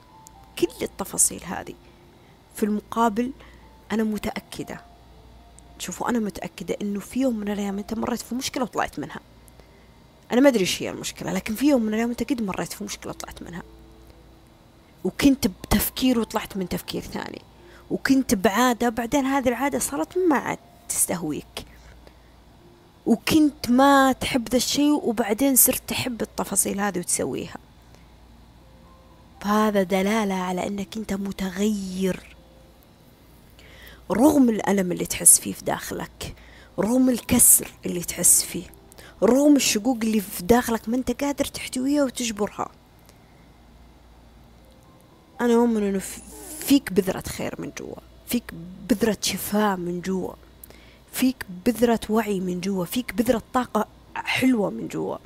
كل 0.59 0.67
التفاصيل 0.81 1.43
هذه 1.43 1.73
في 2.55 2.63
المقابل 2.63 3.31
أنا 3.91 4.03
متأكدة 4.03 4.92
شوفوا 5.83 6.09
أنا 6.09 6.19
متأكدة 6.19 6.77
إنه 6.81 6.99
في 6.99 7.19
يوم 7.19 7.39
من 7.39 7.49
الأيام 7.49 7.77
أنت 7.77 7.93
مريت 7.93 8.21
في 8.21 8.35
مشكلة 8.35 8.63
وطلعت 8.63 8.99
منها. 8.99 9.19
أنا 10.31 10.41
ما 10.41 10.49
أدري 10.49 10.61
إيش 10.61 10.83
هي 10.83 10.89
المشكلة 10.89 11.33
لكن 11.33 11.55
في 11.55 11.69
يوم 11.69 11.81
من 11.81 11.89
الأيام 11.89 12.09
أنت 12.09 12.31
قد 12.31 12.41
مريت 12.41 12.73
في 12.73 12.83
مشكلة 12.83 13.11
وطلعت 13.11 13.43
منها. 13.43 13.63
وكنت 15.03 15.47
بتفكير 15.47 16.19
وطلعت 16.19 16.57
من 16.57 16.69
تفكير 16.69 17.01
ثاني. 17.01 17.41
وكنت 17.91 18.35
بعادة 18.35 18.89
بعدين 18.89 19.25
هذه 19.25 19.49
العادة 19.49 19.79
صارت 19.79 20.17
ما 20.17 20.35
عاد 20.35 20.57
تستهويك. 20.89 21.65
وكنت 23.05 23.69
ما 23.69 24.11
تحب 24.11 24.49
ذا 24.49 24.57
الشيء 24.57 24.91
وبعدين 24.91 25.55
صرت 25.55 25.81
تحب 25.87 26.21
التفاصيل 26.21 26.79
هذه 26.79 26.99
وتسويها. 26.99 27.57
فهذا 29.41 29.83
دلالة 29.83 30.35
على 30.35 30.67
أنك 30.67 30.97
أنت 30.97 31.13
متغير. 31.13 32.32
رغم 34.12 34.50
الألم 34.50 34.91
اللي 34.91 35.05
تحس 35.05 35.39
فيه 35.39 35.53
في 35.53 35.65
داخلك 35.65 36.36
رغم 36.79 37.10
الكسر 37.10 37.72
اللي 37.86 38.03
تحس 38.03 38.43
فيه 38.43 38.63
رغم 39.24 39.55
الشقوق 39.55 39.98
اللي 40.03 40.19
في 40.22 40.43
داخلك 40.43 40.89
ما 40.89 40.98
انت 40.98 41.24
قادر 41.24 41.45
تحتويها 41.45 42.03
وتجبرها. 42.03 42.69
أنا 45.41 45.53
أؤمن 45.53 45.83
أنه 45.83 46.01
فيك 46.60 46.93
بذرة 46.93 47.24
خير 47.27 47.55
من 47.62 47.72
جوا 47.79 47.95
فيك 48.27 48.43
بذرة 48.89 49.17
شفاء 49.22 49.77
من 49.77 50.01
جوا 50.01 50.33
فيك 51.12 51.45
بذرة 51.65 52.00
وعي 52.10 52.39
من 52.39 52.62
جوا 52.62 52.86
فيك 52.86 53.13
بذرة 53.13 53.41
طاقة 53.53 53.88
حلوة 54.15 54.69
من 54.69 54.88
جوا. 54.88 55.17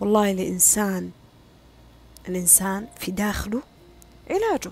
والله 0.00 0.32
الإنسان 0.32 1.10
الإنسان 2.28 2.86
في 2.98 3.10
داخله 3.10 3.62
علاجه. 4.30 4.70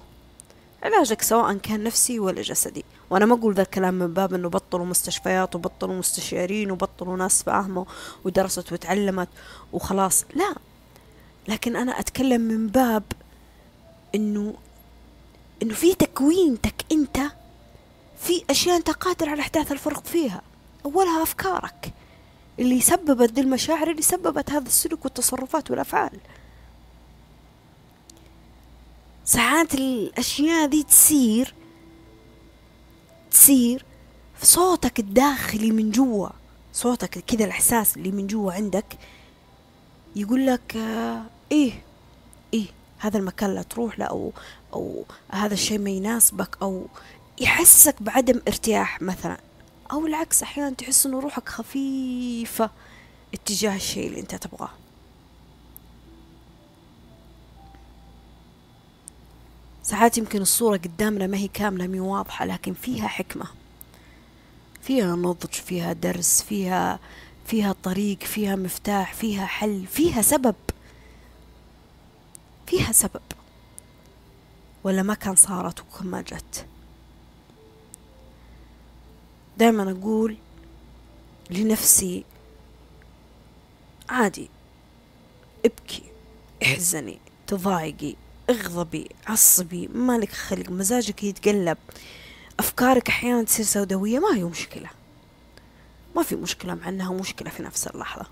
علاجك 0.83 1.23
سواء 1.23 1.57
كان 1.57 1.85
نفسي 1.85 2.21
ولا 2.21 2.43
جسدي. 2.43 2.85
وأنا 3.11 3.27
ما 3.27 3.35
أقول 3.35 3.55
ذا 3.55 3.63
الكلام 3.63 3.95
من 3.95 4.15
باب 4.15 4.35
أنه 4.35 4.49
بطلوا 4.49 4.87
مستشفيات 4.87 5.55
وبطلوا 5.55 5.95
مستشارين 5.95 6.71
وبطلوا 6.71 7.17
ناس 7.17 7.43
فاهمة 7.43 7.87
ودرست 8.25 8.73
وتعلمت 8.73 9.29
وخلاص. 9.73 10.25
لا. 10.35 10.55
لكن 11.49 11.77
أنا 11.77 12.01
أتكلم 12.01 12.41
من 12.41 12.67
باب 12.67 13.03
أنه 14.15 14.55
أنه 15.63 15.75
في 15.75 15.95
تكوينتك 15.95 16.85
أنت 16.93 17.19
في 18.21 18.45
أشياء 18.51 18.77
أنت 18.77 18.91
قادر 18.91 19.29
على 19.29 19.41
إحداث 19.41 19.73
الفرق 19.73 20.07
فيها. 20.07 20.43
أولها 20.85 21.23
أفكارك 21.23 21.93
اللي 22.59 22.81
سببت 22.81 23.33
ذي 23.33 23.41
المشاعر 23.41 23.91
اللي 23.91 24.03
سببت 24.03 24.51
هذا 24.51 24.67
السلوك 24.67 25.05
والتصرفات 25.05 25.71
والأفعال. 25.71 26.19
ساعات 29.31 29.75
الأشياء 29.75 30.67
دي 30.67 30.83
تصير 30.83 31.55
تصير 33.31 33.85
في 34.35 34.47
صوتك 34.47 34.99
الداخلي 34.99 35.71
من 35.71 35.91
جوا 35.91 36.29
صوتك 36.73 37.19
كذا 37.19 37.45
الإحساس 37.45 37.97
اللي 37.97 38.11
من 38.11 38.27
جوا 38.27 38.53
عندك 38.53 38.85
يقول 40.17 40.47
لك 40.47 40.77
آه 40.77 41.23
إيه 41.53 41.83
إيه 42.55 42.67
هذا 42.99 43.19
المكان 43.19 43.55
لا 43.55 43.63
تروح 43.63 43.99
له 43.99 44.05
أو 44.05 44.33
أو 44.75 45.05
هذا 45.31 45.55
الشيء 45.55 45.79
ما 45.79 45.91
يناسبك 45.91 46.57
أو 46.63 46.87
يحسك 47.41 48.03
بعدم 48.03 48.41
ارتياح 48.49 49.03
مثلا. 49.03 49.37
أو 49.93 50.07
العكس 50.07 50.43
أحيانا 50.43 50.71
تحس 50.71 51.07
إنه 51.07 51.21
روحك 51.21 51.49
خفيفة 51.49 52.71
اتجاه 53.35 53.77
الشيء 53.77 54.07
اللي 54.07 54.21
أنت 54.21 54.35
تبغاه. 54.35 54.71
ساعات 59.91 60.19
يمكن 60.19 60.43
الصورة 60.43 60.77
قدامنا 60.77 61.27
ما 61.27 61.37
هي 61.37 61.49
كاملة 61.49 61.87
ما 61.87 61.97
هي 61.97 62.01
واضحة 62.01 62.45
لكن 62.45 62.75
فيها 62.75 63.09
حكمة. 63.09 63.47
فيها 64.83 65.17
نضج 65.17 65.51
فيها 65.53 65.93
درس 65.93 66.43
فيها 66.43 66.99
فيها 67.47 67.75
طريق 67.83 68.19
فيها 68.19 68.57
مفتاح 68.57 69.15
فيها 69.15 69.47
حل 69.47 69.87
فيها 69.87 70.23
سبب. 70.23 70.55
فيها 72.67 72.93
سبب. 72.93 73.21
ولا 74.85 75.03
ما 75.03 75.15
كان 75.15 75.37
صارت 75.37 75.81
وكم 75.81 76.07
ما 76.07 76.21
جت. 76.23 76.67
دائما 79.59 79.91
أقول 79.91 80.37
لنفسي 81.51 82.25
عادي 84.09 84.49
ابكي 85.65 86.03
احزني 86.63 87.19
تضايقي. 87.47 88.15
اغضبي 88.51 89.09
عصبي 89.27 89.89
مالك 89.89 90.33
خلق 90.33 90.71
مزاجك 90.71 91.25
يتقلب. 91.25 91.79
أفكارك 92.59 93.09
أحيانا 93.09 93.43
تصير 93.43 93.65
سوداوية 93.65 94.19
ما 94.19 94.37
هي 94.37 94.45
مشكلة. 94.45 94.91
ما 96.17 96.23
في 96.23 96.37
مشكلة 96.37 96.75
مع 96.75 96.89
أنها 96.89 97.13
مشكلة 97.13 97.51
في 97.51 97.63
نفس 97.63 97.87
اللحظة. 97.87 98.27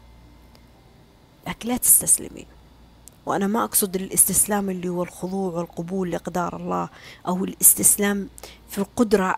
لكن 1.47 1.69
لا 1.69 1.77
تستسلمين 1.77 2.47
وأنا 3.27 3.47
ما 3.47 3.65
أقصد 3.65 3.97
الاستسلام 3.97 4.71
اللي 4.71 4.89
هو 4.89 5.03
الخضوع 5.03 5.55
والقبول 5.55 6.11
لأقدار 6.11 6.57
الله 6.57 6.89
أو 7.27 7.45
الاستسلام 7.45 8.29
في 8.71 8.79
القدرة 8.79 9.37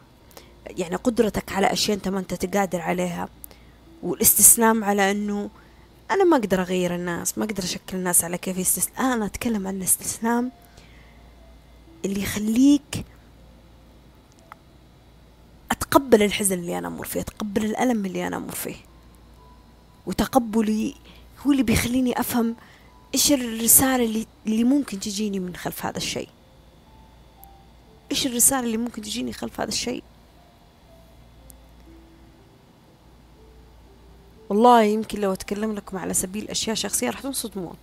يعني 0.67 0.97
قدرتك 0.97 1.53
على 1.53 1.73
أشياء 1.73 1.97
أنت 1.97 2.09
ما 2.09 2.19
أنت 2.19 2.57
قادر 2.57 2.81
عليها. 2.81 3.29
والاستسلام 4.03 4.85
على 4.85 5.11
أنه 5.11 5.51
أنا 6.11 6.25
ما 6.25 6.37
أقدر 6.37 6.61
أغير 6.63 6.95
الناس 6.95 7.39
ما 7.39 7.45
أقدر 7.45 7.65
أشكل 7.65 7.97
الناس 7.97 8.25
على 8.25 8.39
كيف 8.39 8.59
يستسلم 8.59 8.97
أنا 8.97 9.27
أتكلم 9.27 9.67
عن 9.67 9.77
الاستسلام 9.77 10.53
اللي 12.05 12.23
يخليك 12.23 13.05
أتقبل 15.71 16.23
الحزن 16.23 16.59
اللي 16.59 16.79
أنا 16.79 16.89
أمر 16.89 17.05
فيه 17.05 17.21
أتقبل 17.21 17.65
الألم 17.65 18.07
اللي 18.07 18.27
أنا 18.27 18.37
أمر 18.37 18.53
فيه. 18.53 18.77
وتقبلي 20.07 20.95
هو 21.47 21.53
اللي 21.53 21.63
بيخليني 21.63 22.21
أفهم 22.21 22.57
إيش 23.15 23.33
الرسالة 23.33 24.05
اللي, 24.05 24.27
اللي 24.47 24.65
ممكن 24.65 25.01
تجيني 25.01 25.41
من 25.41 25.57
خلف 25.57 25.87
هذا 25.87 25.97
الشيء. 25.97 26.29
إيش 28.11 28.27
الرسالة 28.27 28.67
اللي 28.67 28.77
ممكن 28.77 29.03
تجيني 29.03 29.33
خلف 29.33 29.61
هذا 29.61 29.69
الشيء. 29.69 30.03
والله 34.49 34.83
يمكن 34.83 35.21
لو 35.21 35.33
أتكلم 35.33 35.73
لكم 35.73 35.99
على 35.99 36.15
سبيل 36.15 36.49
أشياء 36.49 36.77
شخصية 36.77 37.11
راح 37.11 37.21
تنصدمون. 37.21 37.77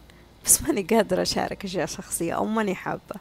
بس 0.45 0.61
ماني 0.61 0.81
قادرة 0.81 1.21
أشارك 1.21 1.65
أشياء 1.65 1.85
شخصية 1.85 2.33
أو 2.33 2.45
ماني 2.45 2.75
حابة. 2.75 3.15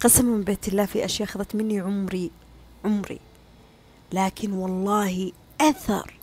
قسما 0.00 0.44
بيت 0.44 0.68
الله 0.68 0.86
في 0.86 1.04
أشياء 1.04 1.28
أخذت 1.28 1.54
مني 1.54 1.80
عمري 1.80 2.30
عمري. 2.84 3.20
لكن 4.12 4.52
والله 4.52 5.32
أثر 5.60 6.14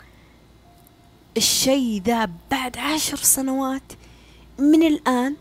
الشيء 1.37 2.01
ذا 2.01 2.29
بعد 2.51 2.77
عشر 2.77 3.17
سنوات. 3.17 3.93
من 4.59 4.83
الآن 4.83 5.35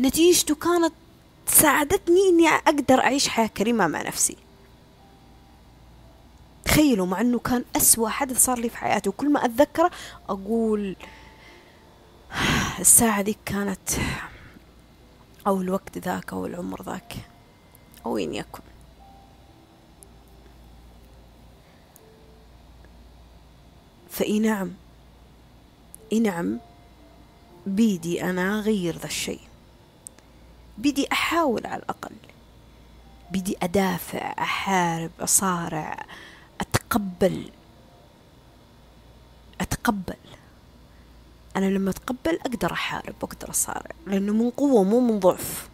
نتيجته 0.00 0.54
كانت 0.54 0.92
ساعدتني 1.46 2.28
إني 2.28 2.48
أقدر 2.48 3.00
أعيش 3.00 3.28
حياة 3.28 3.46
كريمة 3.46 3.86
مع 3.86 4.02
نفسي. 4.02 4.36
تخيلوا 6.64 7.06
مع 7.06 7.20
أنه 7.20 7.38
كان 7.38 7.64
أسوأ 7.76 8.08
حدث 8.08 8.44
صار 8.44 8.58
لي 8.58 8.68
في 8.68 8.76
حياتي. 8.76 9.08
وكل 9.08 9.32
ما 9.32 9.44
أتذكره 9.44 9.90
أقول 10.28 10.96
الساعة 12.80 13.22
دي 13.22 13.36
كانت 13.46 13.90
أو 15.46 15.60
الوقت 15.60 15.98
ذاك 15.98 16.32
أو 16.32 16.46
العمر 16.46 16.82
ذاك. 16.82 17.16
أو 18.06 18.12
وين 18.12 18.34
يكن 18.34 18.62
فإي 24.10 24.38
نعم 24.38 24.70
إي 26.12 26.20
نعم 26.20 26.58
بيدي 27.66 28.24
أنا 28.24 28.58
أغير 28.58 28.96
ذا 28.96 29.06
الشيء. 29.06 29.40
بيدي 30.78 31.06
أحاول 31.12 31.66
على 31.66 31.82
الأقل. 31.82 32.14
بدي 33.30 33.56
أدافع 33.62 34.34
أحارب 34.38 35.10
أصارع 35.20 36.06
أتقبل. 36.60 37.50
أتقبل. 39.60 40.16
أنا 41.56 41.66
لما 41.66 41.90
أتقبل 41.90 42.38
أقدر 42.40 42.72
أحارب 42.72 43.14
وأقدر 43.22 43.50
أصارع 43.50 43.90
لأنه 44.06 44.32
من 44.32 44.50
قوة 44.50 44.82
مو 44.84 45.00
من 45.00 45.20
ضعف. 45.20 45.68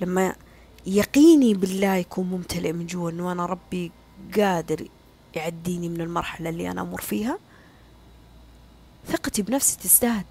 لما 0.00 0.34
يقيني 0.86 1.54
بالله 1.54 1.94
يكون 1.94 2.26
ممتلئ 2.26 2.72
من 2.72 2.86
جوا 2.86 3.10
أنه 3.10 3.32
أنا 3.32 3.46
ربي 3.46 3.92
قادر 4.36 4.88
يعديني 5.34 5.88
من 5.88 6.00
المرحلة 6.00 6.50
اللي 6.50 6.70
أنا 6.70 6.80
أمر 6.80 7.00
فيها 7.00 7.38
ثقتي 9.08 9.42
بنفسي 9.42 9.78
تزداد. 9.78 10.26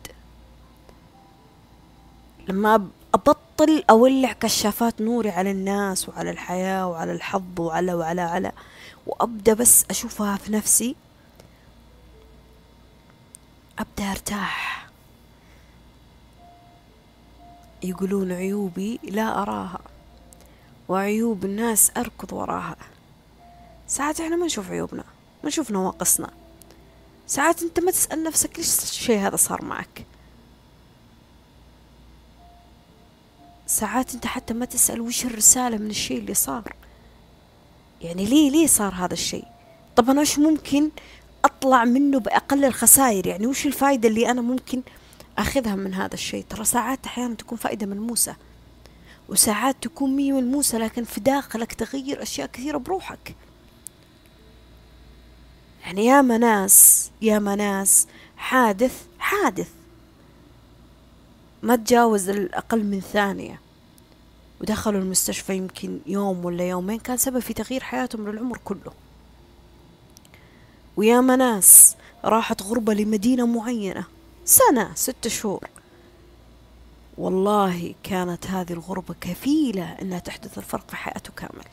لما 2.50 2.88
أبطل 3.14 3.84
أولع 3.90 4.32
كشافات 4.34 5.02
نوري 5.02 5.30
على 5.30 5.52
الناس 5.52 6.10
وعلى 6.10 6.32
الحياة 6.32 6.88
وعلى 6.88 7.12
الحظ 7.12 7.60
وعلى 7.60 7.94
وعلى 7.94 8.22
على 8.22 8.52
وأبدأ 9.08 9.54
بس 9.54 9.86
أشوفها 9.90 10.36
في 10.38 10.52
نفسي 10.52 10.96
أبدأ 13.80 14.12
أرتاح. 14.12 14.88
يقولون 17.84 18.32
عيوبي 18.32 19.00
لا 19.04 19.42
أراها 19.42 19.80
وعيوب 20.90 21.46
الناس 21.46 21.92
أركض 21.98 22.34
وراها. 22.34 22.76
ساعات 23.88 24.22
إحنا 24.22 24.36
ما 24.36 24.46
نشوف 24.46 24.72
عيوبنا 24.72 25.04
ما 25.44 25.48
نشوف 25.50 25.72
نواقصنا. 25.72 26.30
ساعات 27.28 27.64
أنت 27.64 27.80
ما 27.80 27.92
تسأل 27.92 28.24
نفسك 28.24 28.58
ليش 28.58 28.80
الشيء 28.80 29.20
هذا 29.20 29.36
صار 29.36 29.66
معك. 29.66 30.06
ساعات 33.68 34.14
أنت 34.14 34.26
حتى 34.26 34.54
ما 34.54 34.66
تسأل 34.66 35.02
وش 35.02 35.26
الرسالة 35.26 35.78
من 35.78 35.90
الشيء 35.90 36.18
اللي 36.18 36.34
صار. 36.34 36.76
يعني 38.02 38.26
ليه 38.26 38.52
ليه 38.52 38.68
صار 38.68 38.94
هذا 38.94 39.14
الشيء؟ 39.14 39.46
طب 39.96 40.10
أنا 40.10 40.22
وش 40.22 40.40
ممكن 40.40 40.90
أطلع 41.46 41.86
منه 41.86 42.20
بأقل 42.20 42.66
الخسائر. 42.66 43.28
يعني 43.28 43.48
وش 43.48 43.66
الفائدة 43.66 44.10
اللي 44.10 44.32
أنا 44.32 44.42
ممكن 44.42 44.82
أخذها 45.38 45.76
من 45.76 45.94
هذا 45.94 46.14
الشيء؟ 46.14 46.46
ترى 46.50 46.66
ساعات 46.66 47.06
أحيانا 47.06 47.36
تكون 47.36 47.58
فائدة 47.58 47.86
ملموسة 47.86 48.36
وساعات 49.30 49.76
تكون 49.82 50.16
مية 50.16 50.32
ملموسة 50.32 50.78
لكن 50.78 51.04
في 51.04 51.20
داخلك 51.20 51.74
تغير 51.74 52.22
أشياء 52.22 52.48
كثيرة 52.48 52.78
بروحك. 52.78 53.36
يعني 55.84 56.06
يا 56.06 56.22
ناس 56.22 57.12
يا 57.22 57.40
ناس 57.40 58.08
حادث 58.38 59.04
حادث. 59.20 59.70
ما 61.64 61.76
تجاوز 61.76 62.30
الأقل 62.30 62.84
من 62.84 63.00
ثانية. 63.00 63.60
ودخلوا 64.62 65.02
المستشفى 65.02 65.56
يمكن 65.56 66.00
يوم 66.06 66.46
ولا 66.46 66.70
يومين 66.70 67.00
كان 67.00 67.18
سبب 67.18 67.40
في 67.40 67.54
تغيير 67.54 67.84
حياتهم 67.84 68.30
للعمر 68.30 68.58
كله. 68.58 68.94
وياما 70.98 71.36
ناس 71.36 71.96
راحت 72.26 72.62
غربة 72.62 72.94
لمدينة 72.94 73.46
معينة. 73.46 74.06
سنة 74.46 74.92
ست 74.96 75.28
شهور. 75.28 75.68
والله 77.18 77.96
كانت 78.04 78.48
هذه 78.48 78.74
الغربة 78.74 79.16
كفيلة 79.22 79.84
أنها 79.84 80.20
تحدث 80.20 80.58
الفرق 80.58 80.90
في 80.90 80.96
حياته 80.96 81.32
كامل. 81.34 81.66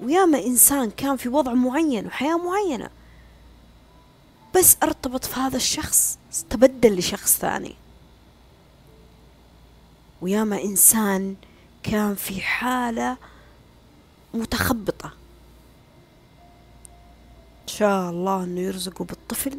وياما 0.00 0.38
إنسان 0.38 0.90
كان 0.90 1.16
في 1.16 1.28
وضع 1.28 1.54
معين 1.54 2.06
وحياة 2.06 2.36
معينة. 2.36 2.90
بس 4.56 4.76
ارتبط 4.82 5.24
في 5.24 5.40
هذا 5.40 5.56
الشخص 5.56 6.18
تبدل 6.50 6.98
لشخص 6.98 7.38
ثاني. 7.38 7.74
وياما 10.22 10.62
إنسان 10.64 11.36
كان 11.82 12.14
في 12.14 12.40
حالة 12.40 13.16
متخبطة. 14.34 15.19
شاء 17.78 18.10
الله 18.10 18.44
إنه 18.44 18.60
يرزقه 18.60 19.04
بالطفل. 19.04 19.58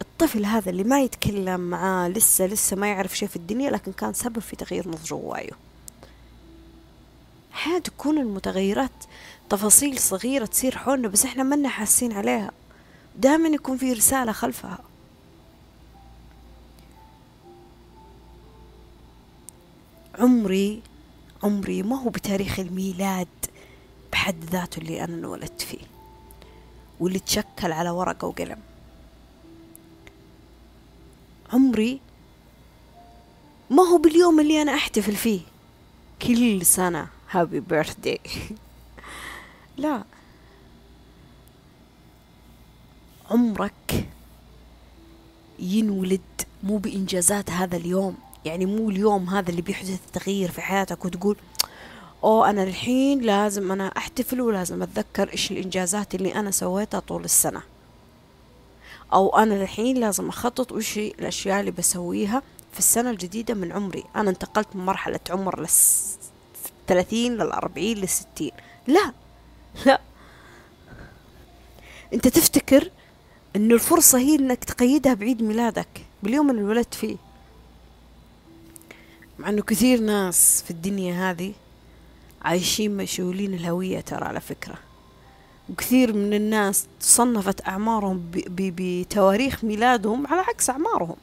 الطفل 0.00 0.44
هذا 0.44 0.70
اللي 0.70 0.84
ما 0.84 1.00
يتكلم 1.00 1.60
معاه 1.60 2.08
لسه 2.08 2.46
لسه 2.46 2.76
ما 2.76 2.86
يعرف 2.86 3.16
شيء 3.18 3.28
في 3.28 3.36
الدنيا 3.36 3.70
لكن 3.70 3.92
كان 3.92 4.12
سبب 4.12 4.38
في 4.38 4.56
تغيير 4.56 4.88
نضجه 4.88 5.14
ووعيه 5.14 5.52
أحيانا 7.54 7.78
تكون 7.78 8.18
المتغيرات 8.18 8.90
تفاصيل 9.50 9.98
صغيرة 9.98 10.46
تصير 10.46 10.76
حولنا 10.78 11.08
بس 11.08 11.24
إحنا 11.24 11.42
منا 11.42 11.68
حاسين 11.68 12.12
عليها. 12.12 12.50
دائما 13.18 13.48
يكون 13.48 13.76
في 13.76 13.92
رسالة 13.92 14.32
خلفها. 14.32 14.78
عمري 20.18 20.82
عمري 21.42 21.82
ما 21.82 22.02
هو 22.02 22.10
بتاريخ 22.10 22.60
الميلاد 22.60 23.28
بحد 24.12 24.44
ذاته 24.44 24.78
اللي 24.78 25.04
أنا 25.04 25.14
انولدت 25.14 25.62
فيه. 25.62 25.95
واللي 27.00 27.18
تشكل 27.18 27.72
على 27.72 27.90
ورقة 27.90 28.26
وقلم. 28.28 28.58
عمري 31.52 32.00
ما 33.70 33.82
هو 33.82 33.98
باليوم 33.98 34.40
اللي 34.40 34.62
أنا 34.62 34.74
أحتفل 34.74 35.16
فيه. 35.16 35.40
كل 36.22 36.66
سنة 36.66 37.08
هابي 37.30 37.60
بيرثدي 37.60 38.20
لا. 39.76 40.04
عمرك 43.30 44.08
ينولد 45.58 46.20
مو 46.62 46.76
بإنجازات 46.76 47.50
هذا 47.50 47.76
اليوم. 47.76 48.16
يعني 48.44 48.66
مو 48.66 48.90
اليوم 48.90 49.28
هذا 49.30 49.50
اللي 49.50 49.62
بيحدث 49.62 50.00
تغيير 50.12 50.50
في 50.50 50.60
حياتك 50.60 51.04
وتقول 51.04 51.36
أوه 52.24 52.50
أنا 52.50 52.62
الحين 52.62 53.20
لازم 53.20 53.72
أنا 53.72 53.86
أحتفل 53.96 54.40
ولازم 54.40 54.82
أتذكر 54.82 55.32
إيش 55.32 55.50
الإنجازات 55.50 56.14
اللي 56.14 56.34
أنا 56.34 56.50
سويتها 56.50 57.00
طول 57.00 57.24
السنة. 57.24 57.62
أو 59.12 59.38
أنا 59.38 59.62
الحين 59.62 59.96
لازم 59.96 60.28
أخطط 60.28 60.72
وإيش 60.72 60.98
الأشياء 60.98 61.60
اللي 61.60 61.70
بسويها 61.70 62.42
في 62.72 62.78
السنة 62.78 63.10
الجديدة 63.10 63.54
من 63.54 63.72
عمري. 63.72 64.04
أنا 64.16 64.30
انتقلت 64.30 64.68
من 64.74 64.84
مرحلة 64.86 65.20
عمر 65.30 65.60
للثلاثين 65.60 66.16
ثلاثين 66.86 67.34
للأربعين 67.34 67.98
للستين 67.98 68.52
لا 68.86 69.12
لا. 69.86 70.00
أنت 72.12 72.28
تفتكر 72.28 72.90
إنه 73.56 73.74
الفرصة 73.74 74.18
هي 74.18 74.34
إنك 74.34 74.64
تقيدها 74.64 75.14
بعيد 75.14 75.42
ميلادك 75.42 75.88
باليوم 76.22 76.50
اللي 76.50 76.62
ولدت 76.62 76.94
فيه؟ 76.94 77.16
مع 79.38 79.48
إنه 79.48 79.62
كثير 79.62 80.00
ناس 80.00 80.62
في 80.62 80.70
الدنيا 80.70 81.30
هذه 81.30 81.52
عايشين 82.46 82.96
مشغولين 82.96 83.54
الهوية 83.54 84.00
ترى 84.00 84.24
على 84.24 84.40
فكرة. 84.40 84.74
وكثير 85.70 86.12
من 86.12 86.34
الناس 86.34 86.86
صنفت 87.00 87.68
أعمارهم 87.68 88.30
بتواريخ 88.50 89.64
ميلادهم 89.64 90.26
على 90.26 90.40
عكس 90.40 90.70
أعمارهم. 90.70 91.16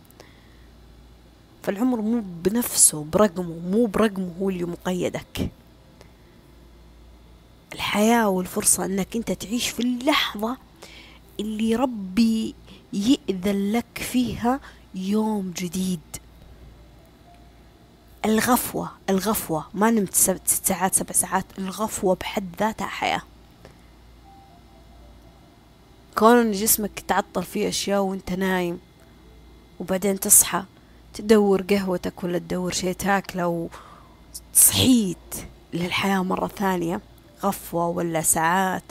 فالعمر 1.64 2.02
مو 2.02 2.24
بنفسه 2.44 3.04
برقمه 3.04 3.60
مو 3.72 3.86
برقمه 3.86 4.32
هو 4.42 4.50
اللي 4.50 4.64
مقيدك. 4.64 5.52
الحياة 7.74 8.30
والفرصة 8.30 8.86
إنك 8.86 9.16
أنت 9.16 9.32
تعيش 9.32 9.70
في 9.70 9.80
اللحظة 9.80 10.58
اللي 11.40 11.76
ربي 11.76 12.56
يأذن 12.94 13.72
لك 13.72 13.98
فيها 14.12 14.60
يوم 14.96 15.54
جديد. 15.58 16.00
الغفوة 18.26 18.92
الغفوة. 19.10 19.66
ما 19.74 19.92
نمت 19.92 20.14
ست 20.14 20.48
ساعات 20.48 20.96
سبع 20.96 21.12
ساعات. 21.12 21.46
الغفوة 21.58 22.16
بحد 22.16 22.56
ذاتها 22.60 22.88
حياة. 22.88 23.22
كون 26.18 26.38
إن 26.38 26.52
جسمك 26.52 27.00
تعطل 27.00 27.44
فيه 27.44 27.70
أشياء 27.70 28.02
وإنت 28.02 28.32
نايم 28.32 28.80
وبعدين 29.80 30.20
تصحى 30.20 30.64
تدور 31.14 31.62
قهوتك 31.62 32.24
ولا 32.24 32.40
تدور 32.40 32.72
شيء 32.72 32.94
تاكله 32.94 33.70
وصحيت 34.54 35.18
للحياة 35.74 36.24
مرة 36.24 36.48
ثانية 36.48 37.02
غفوة 37.44 37.88
ولا 37.88 38.22
ساعات. 38.22 38.84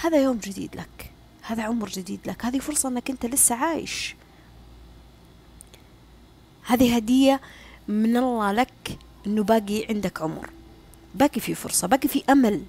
هذا 0.00 0.22
يوم 0.22 0.36
جديد 0.36 0.76
لك. 0.76 1.12
هذا 1.42 1.62
عمر 1.62 1.88
جديد 1.88 2.20
لك. 2.26 2.44
هذه 2.44 2.58
فرصة 2.58 2.88
إنك 2.88 3.10
إنت 3.10 3.26
لسه 3.26 3.54
عايش. 3.54 4.16
هذه 6.66 6.96
هدية 6.96 7.40
من 7.88 8.16
الله 8.16 8.52
لك 8.52 8.98
إنه 9.26 9.42
باقي 9.42 9.86
عندك 9.88 10.22
عمر. 10.22 10.50
باقي 11.14 11.40
في 11.40 11.54
فرصة 11.54 11.88
باقي 11.88 12.08
في 12.08 12.22
أمل. 12.30 12.64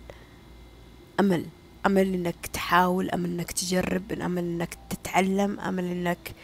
أمل 1.19 1.45
أمل 1.85 2.13
إنك 2.13 2.47
تحاول 2.53 3.09
أمل 3.09 3.29
إنك 3.29 3.51
تجرب 3.51 4.11
أمل 4.11 4.43
إنك 4.43 4.77
تتعلم 4.89 5.59
أمل 5.59 5.83
إنك 5.83 6.35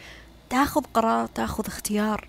تاخذ 0.50 0.82
قرار 0.94 1.26
تاخذ 1.26 1.66
اختيار. 1.66 2.28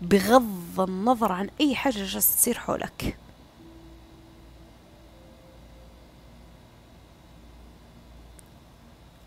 بغض 0.00 0.80
النظر 0.80 1.32
عن 1.32 1.50
أي 1.60 1.74
حاجة 1.74 2.04
جالسة 2.04 2.36
تصير 2.36 2.58
حولك. 2.58 3.16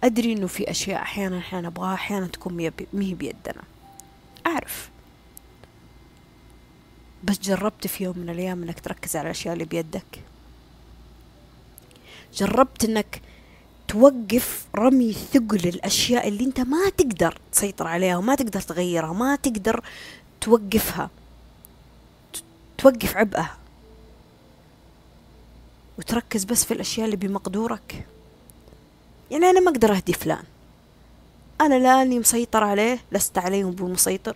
أدري 0.03 0.33
إنه 0.33 0.47
في 0.47 0.71
أشياء 0.71 1.01
أحيانا 1.01 1.37
إحنا 1.37 1.61
نبغاها 1.61 1.93
أحيانا 1.93 2.27
تكون 2.27 2.53
مهي 2.93 3.13
بيدنا. 3.13 3.63
أعرف. 4.47 4.89
بس 7.23 7.39
جربت 7.39 7.87
في 7.87 8.03
يوم 8.03 8.17
من 8.17 8.29
الأيام 8.29 8.63
إنك 8.63 8.79
تركز 8.79 9.15
على 9.15 9.25
الأشياء 9.25 9.53
اللي 9.53 9.65
بيدك. 9.65 10.23
جربت 12.33 12.83
إنك 12.85 13.21
توقف 13.87 14.65
رمي 14.75 15.13
ثقل 15.13 15.67
الأشياء 15.67 16.27
اللي 16.27 16.45
أنت 16.45 16.59
ما 16.59 16.89
تقدر 16.89 17.39
تسيطر 17.51 17.87
عليها 17.87 18.17
وما 18.17 18.35
تقدر 18.35 18.61
تغيرها 18.61 19.13
ما 19.13 19.35
تقدر 19.35 19.83
توقفها. 20.41 21.09
توقف 22.77 23.17
عبئها. 23.17 23.57
وتركز 25.99 26.43
بس 26.43 26.65
في 26.65 26.73
الأشياء 26.73 27.05
اللي 27.05 27.17
بمقدورك. 27.17 28.05
يعني 29.31 29.45
أنا 29.45 29.59
ما 29.59 29.71
أقدر 29.71 29.95
أهدي 29.95 30.13
فلان. 30.13 30.43
أنا 31.61 31.75
لاني 31.75 32.19
مسيطر 32.19 32.63
عليه 32.63 32.99
لست 33.11 33.37
عليهم 33.37 33.71
بالمسيطر 33.71 34.35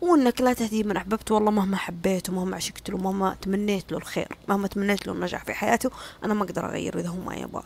وأنك 0.00 0.40
لا 0.40 0.52
تهدي 0.52 0.82
من 0.82 0.96
أحببت 0.96 1.30
والله 1.30 1.50
مهما 1.50 1.76
حبيته 1.76 2.32
مهما 2.32 2.56
عشقت 2.56 2.90
له 2.90 2.98
مهما 2.98 3.36
تمنيت 3.42 3.92
له 3.92 3.98
الخير 3.98 4.36
مهما 4.48 4.68
تمنيت 4.68 5.06
له 5.06 5.12
النجاح 5.12 5.44
في 5.44 5.54
حياته 5.54 5.90
أنا 6.24 6.34
ما 6.34 6.44
أقدر 6.44 6.66
اغيره 6.66 7.00
إذا 7.00 7.08
هو 7.08 7.20
ما 7.20 7.34
يبغى. 7.34 7.62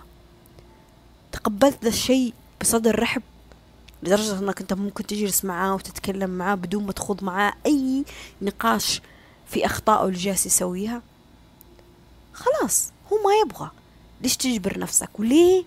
تقبلت 1.32 1.82
ذا 1.82 1.88
الشيء 1.88 2.32
بصدر 2.60 2.98
رحب 3.02 3.22
لدرجة 4.02 4.38
أنك 4.38 4.60
أنت 4.60 4.72
ممكن 4.72 5.06
تجلس 5.06 5.44
معاه 5.44 5.74
وتتكلم 5.74 6.30
معاه 6.30 6.54
بدون 6.54 6.86
ما 6.86 6.92
تخوض 6.92 7.24
معاه 7.24 7.52
أي 7.66 8.04
نقاش 8.42 9.02
في 9.46 9.66
أخطائه 9.66 10.08
اللي 10.08 10.18
جالس 10.18 10.46
يسويها. 10.46 11.02
خلاص 12.32 12.92
هو 13.12 13.16
ما 13.16 13.34
يبغى. 13.44 13.70
ليش 14.20 14.36
تجبر 14.36 14.78
نفسك؟ 14.78 15.20
وليه 15.20 15.64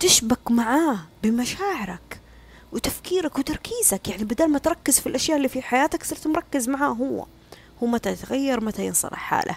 تشبك 0.00 0.50
معاه 0.50 0.98
بمشاعرك؟ 1.22 2.19
وتفكيرك 2.72 3.38
وتركيزك. 3.38 4.08
يعني 4.08 4.24
بدل 4.24 4.48
ما 4.48 4.58
تركز 4.58 5.00
في 5.00 5.06
الأشياء 5.06 5.36
اللي 5.36 5.48
في 5.48 5.62
حياتك 5.62 6.04
صرت 6.04 6.26
مركز 6.26 6.68
معاه 6.68 6.88
هو. 6.88 7.26
هو 7.82 7.86
متى 7.86 8.10
يتغير 8.10 8.64
متى 8.64 8.86
ينصلح 8.86 9.18
حاله. 9.18 9.56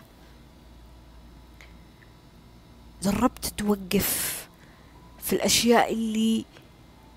جربت 3.04 3.46
توقف 3.58 4.48
في 5.24 5.34
الأشياء 5.34 5.94
اللي 5.94 6.46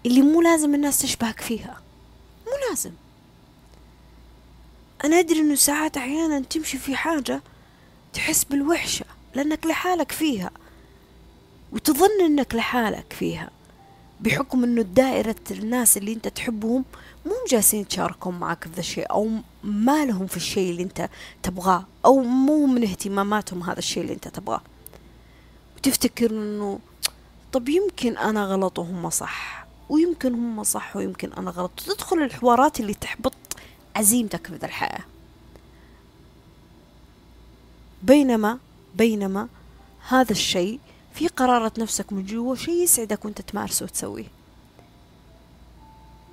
اللي 0.07 0.23
مو 0.23 0.43
لازم 0.43 0.75
الناس 0.75 0.99
تشبهك 0.99 1.41
فيها. 1.41 1.81
مو 2.47 2.53
لازم. 2.71 2.93
أنا 5.05 5.19
أدري 5.19 5.41
إنه 5.41 5.55
ساعات 5.55 5.97
أحيانا 5.97 6.41
تمشي 6.41 6.79
في 6.79 6.97
حاجة 6.97 7.43
تحس 8.13 8.45
بالوحشة 8.45 9.05
لأنك 9.35 9.67
لحالك 9.67 10.13
فيها 10.13 10.51
وتظن 11.73 12.21
إنك 12.21 12.55
لحالك 12.55 13.13
فيها. 13.13 13.51
بحكم 14.20 14.64
إنه 14.64 14.83
دائرة 14.83 15.37
الناس 15.50 15.96
اللي 15.96 16.12
أنت 16.12 16.29
تحبهم 16.29 16.85
مو 17.26 17.33
جالسين 17.50 17.81
يتشاركون 17.81 18.38
معك 18.38 18.64
في 18.64 18.70
ذا 18.70 18.81
الشيء 18.81 19.11
أو 19.11 19.31
ما 19.64 20.05
لهم 20.05 20.26
في 20.26 20.37
الشيء 20.37 20.70
اللي 20.70 20.83
أنت 20.83 21.09
تبغاه 21.42 21.85
أو 22.05 22.20
مو 22.20 22.66
من 22.66 22.83
اهتماماتهم 22.83 23.62
هذا 23.62 23.79
الشيء 23.79 24.02
اللي 24.02 24.14
أنت 24.14 24.29
تبغاه. 24.29 24.61
وتفتكر 25.76 26.31
إنه 26.31 26.79
طب 27.52 27.68
يمكن 27.68 28.16
أنا 28.18 28.44
غلط 28.44 28.79
وهم 28.79 29.11
صح 29.11 29.66
ويمكن 29.88 30.35
هم 30.35 30.64
صح 30.64 30.96
ويمكن 30.96 31.33
أنا 31.33 31.50
غلط. 31.50 31.70
وتدخل 31.88 32.18
الحوارات 32.18 32.81
اللي 32.81 32.94
تحبط 32.94 33.35
عزيمتك 33.96 34.46
في 34.46 34.57
ذا 34.57 34.66
الحياة. 34.66 35.05
بينما 38.02 38.59
بينما 38.94 39.48
هذا 40.09 40.33
الشيء 40.33 40.81
في 41.16 41.29
قرارة 41.29 41.72
نفسك 41.79 42.12
من 42.12 42.26
جوا 42.26 42.55
شيء 42.55 42.83
يسعدك 42.83 43.24
وانت 43.24 43.40
تمارسه 43.40 43.85
وتسويه. 43.85 44.29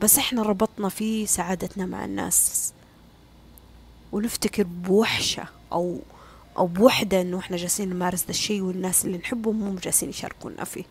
بس 0.01 0.17
إحنا 0.17 0.41
ربطنا 0.41 0.89
في 0.89 1.25
سعادتنا 1.25 1.85
مع 1.85 2.05
الناس. 2.05 2.73
ونفتكر 4.11 4.63
بوحشة 4.63 5.45
أو 5.71 5.99
أو 6.57 6.67
بوحدة 6.67 7.21
إنه 7.21 7.39
إحنا 7.39 7.57
جالسين 7.57 7.89
نمارس 7.89 8.23
ذا 8.23 8.29
الشيء 8.29 8.61
والناس 8.61 9.05
اللي 9.05 9.17
نحبهم 9.17 9.59
مو 9.59 9.75
جالسين 9.75 10.09
يشاركونا 10.09 10.63
فيه. 10.63 10.83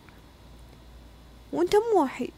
وأنت 1.53 1.75
مو 1.75 2.03
وحيد. 2.03 2.33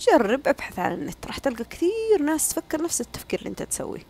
جرب 0.00 0.48
ابحث 0.48 0.78
عن 0.78 0.92
النت. 0.92 1.26
راح 1.26 1.38
تلقى 1.38 1.64
كثير 1.64 2.22
ناس 2.24 2.48
تفكر 2.48 2.82
نفس 2.82 3.00
التفكير 3.00 3.38
اللي 3.38 3.50
أنت 3.50 3.62
تسويه. 3.62 4.02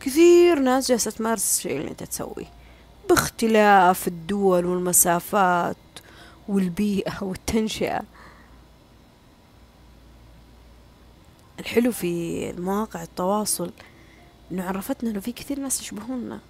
كثير 0.00 0.58
ناس 0.58 0.88
جالسة 0.88 1.10
تمارس 1.10 1.56
الشيء 1.56 1.76
اللي 1.76 1.90
أنت 1.90 2.02
تسويه. 2.02 2.52
باختلاف 3.08 4.08
الدول 4.08 4.66
والمسافات 4.66 5.76
والبيئة 6.48 7.22
والتنشئة. 7.22 8.02
الحلو 11.60 11.92
في 11.92 12.50
المواقع 12.50 13.02
التواصل 13.02 13.72
إنه 14.52 14.64
عرفتنا 14.64 15.10
إنه 15.10 15.20
في 15.20 15.32
كثير 15.32 15.60
ناس 15.60 15.80
يشبهونا 15.80 16.40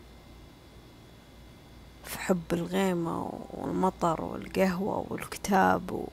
في 2.05 2.19
حب 2.19 2.43
الغيمة 2.53 3.33
والمطر 3.51 4.25
والقهوة 4.25 5.07
والكتاب 5.09 5.93
و... 5.93 6.09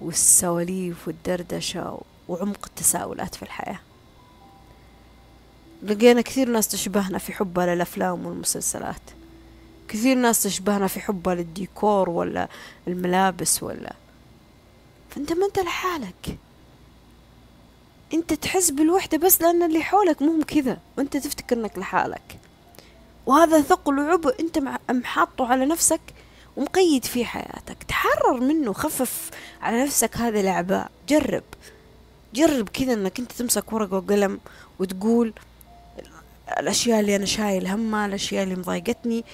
والسواليف 0.00 1.08
والدردشة 1.08 2.00
وعمق 2.28 2.66
التساؤلات 2.66 3.34
في 3.34 3.42
الحياة. 3.42 3.80
لقينا 5.82 6.20
كثير 6.20 6.48
ناس 6.48 6.68
تشبهنا 6.68 7.18
في 7.18 7.32
حبها 7.32 7.74
للأفلام 7.74 8.26
والمسلسلات. 8.26 9.10
كثير 9.88 10.16
ناس 10.16 10.42
تشبهنا 10.42 10.86
في 10.86 11.00
حبها 11.00 11.34
للديكور 11.34 12.10
ولا 12.10 12.48
الملابس 12.88 13.62
ولا. 13.62 13.92
فأنت 15.10 15.32
ما 15.32 15.46
أنت 15.46 15.58
لحالك. 15.58 16.38
أنت 18.14 18.32
تحس 18.32 18.70
بالوحدة 18.70 19.18
بس 19.18 19.42
لأن 19.42 19.62
اللي 19.62 19.82
حولك 19.82 20.22
مو 20.22 20.44
كذا 20.46 20.78
وأنت 20.98 21.16
تفتكر 21.16 21.56
إنك 21.56 21.78
لحالك. 21.78 22.38
وهذا 23.26 23.60
ثقل 23.60 23.98
وعبء 23.98 24.40
أنت 24.40 24.58
محاطه 24.90 25.46
على 25.46 25.66
نفسك 25.66 26.00
ومقيد 26.56 27.04
في 27.04 27.24
حياتك. 27.24 27.82
تحرر 27.88 28.40
منه 28.40 28.72
خفف 28.72 29.30
على 29.62 29.84
نفسك 29.84 30.16
هذه 30.16 30.40
الأعباء. 30.40 30.90
جرب. 31.08 31.44
جرب 32.34 32.68
كذا 32.68 32.92
إنك 32.92 33.18
أنت 33.18 33.32
تمسك 33.32 33.72
ورقة 33.72 33.96
وقلم 33.96 34.40
وتقول 34.78 35.32
الأشياء 36.58 37.00
اللي 37.00 37.16
أنا 37.16 37.24
شايل 37.24 37.66
همها 37.66 38.06
الأشياء 38.06 38.42
اللي 38.44 38.54
مضايقتني 38.54 39.24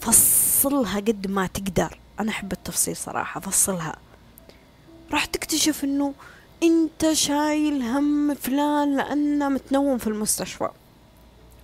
فصلها 0.00 1.00
قد 1.00 1.26
ما 1.26 1.46
تقدر. 1.46 1.98
أنا 2.20 2.30
أحب 2.30 2.52
التفصيل 2.52 2.96
صراحة 2.96 3.40
فصلها. 3.40 3.96
راح 5.12 5.24
تكتشف 5.24 5.84
إنه 5.84 6.14
أنت 6.62 7.12
شايل 7.12 7.82
هم 7.82 8.34
فلان 8.34 8.96
لأنه 8.96 9.48
متنوم 9.48 9.98
في 9.98 10.06
المستشفى 10.06 10.68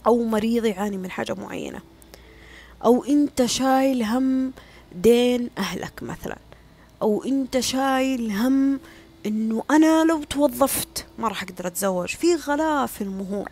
أو 0.06 0.24
مريض 0.24 0.64
يعاني 0.64 0.96
من 0.96 1.10
حاجة 1.10 1.34
معينة. 1.34 1.80
أو 2.84 3.04
أنت 3.04 3.44
شايل 3.46 4.02
هم 4.02 4.52
دين 4.94 5.50
أهلك 5.58 6.02
مثلا. 6.02 6.38
أو 7.02 7.24
أنت 7.24 7.60
شايل 7.60 8.32
هم 8.32 8.80
إنه 9.26 9.62
أنا 9.70 10.04
لو 10.04 10.22
توظفت 10.24 11.06
ما 11.18 11.28
راح 11.28 11.42
أقدر 11.42 11.66
أتزوج. 11.66 12.08
في 12.08 12.34
غلاء 12.34 12.86
في 12.86 13.00
المهور. 13.04 13.50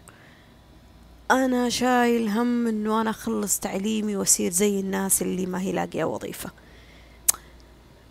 أنا 1.31 1.69
شايل 1.69 2.29
هم 2.29 2.67
إنه 2.67 3.01
أنا 3.01 3.11
أخلص 3.11 3.59
تعليمي 3.59 4.17
وأصير 4.17 4.53
زي 4.53 4.81
الناس 4.81 5.23
اللي 5.23 5.47
ما 5.47 5.61
هي 5.61 5.73
لاقية 5.73 6.05
وظيفة. 6.05 6.51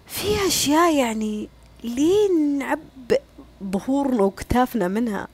في 0.08 0.47
أشياء 0.47 0.95
يعني 0.95 1.49
ليه 1.84 2.29
نعبئ 2.58 3.21
ظهورنا 3.63 4.21
وكتافنا 4.23 4.88
منها؟ 4.88 5.27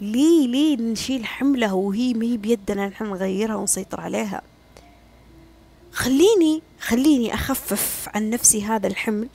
ليه 0.00 0.46
ليه 0.46 0.76
نشيل 0.76 1.26
حملة 1.26 1.74
وهي 1.74 2.14
ما 2.14 2.24
هي 2.24 2.36
بيدنا 2.36 2.88
نحن 2.88 3.04
نغيرها 3.04 3.56
ونسيطر 3.56 4.00
عليها؟ 4.00 4.42
خليني 5.92 6.62
خليني 6.80 7.34
أخفف 7.34 8.08
عن 8.14 8.30
نفسي 8.30 8.64
هذا 8.64 8.86
الحمل 8.86 9.28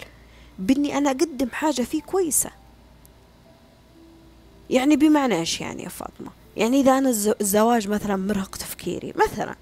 بإني 0.59 0.97
أنا 0.97 1.09
أقدم 1.09 1.49
حاجة 1.51 1.81
فيه 1.81 2.01
كويسة. 2.01 2.49
يعني 4.69 4.95
بمعنى 4.95 5.35
إيش 5.35 5.61
يعني 5.61 5.83
يا 5.83 5.89
فاطمة؟ 5.89 6.42
يعني 6.57 6.81
إذا 6.81 6.97
أنا 6.97 7.09
الزواج 7.41 7.87
مثلا 7.87 8.15
مرهق 8.15 8.55
تفكيري 8.55 9.13
مثلا 9.15 9.55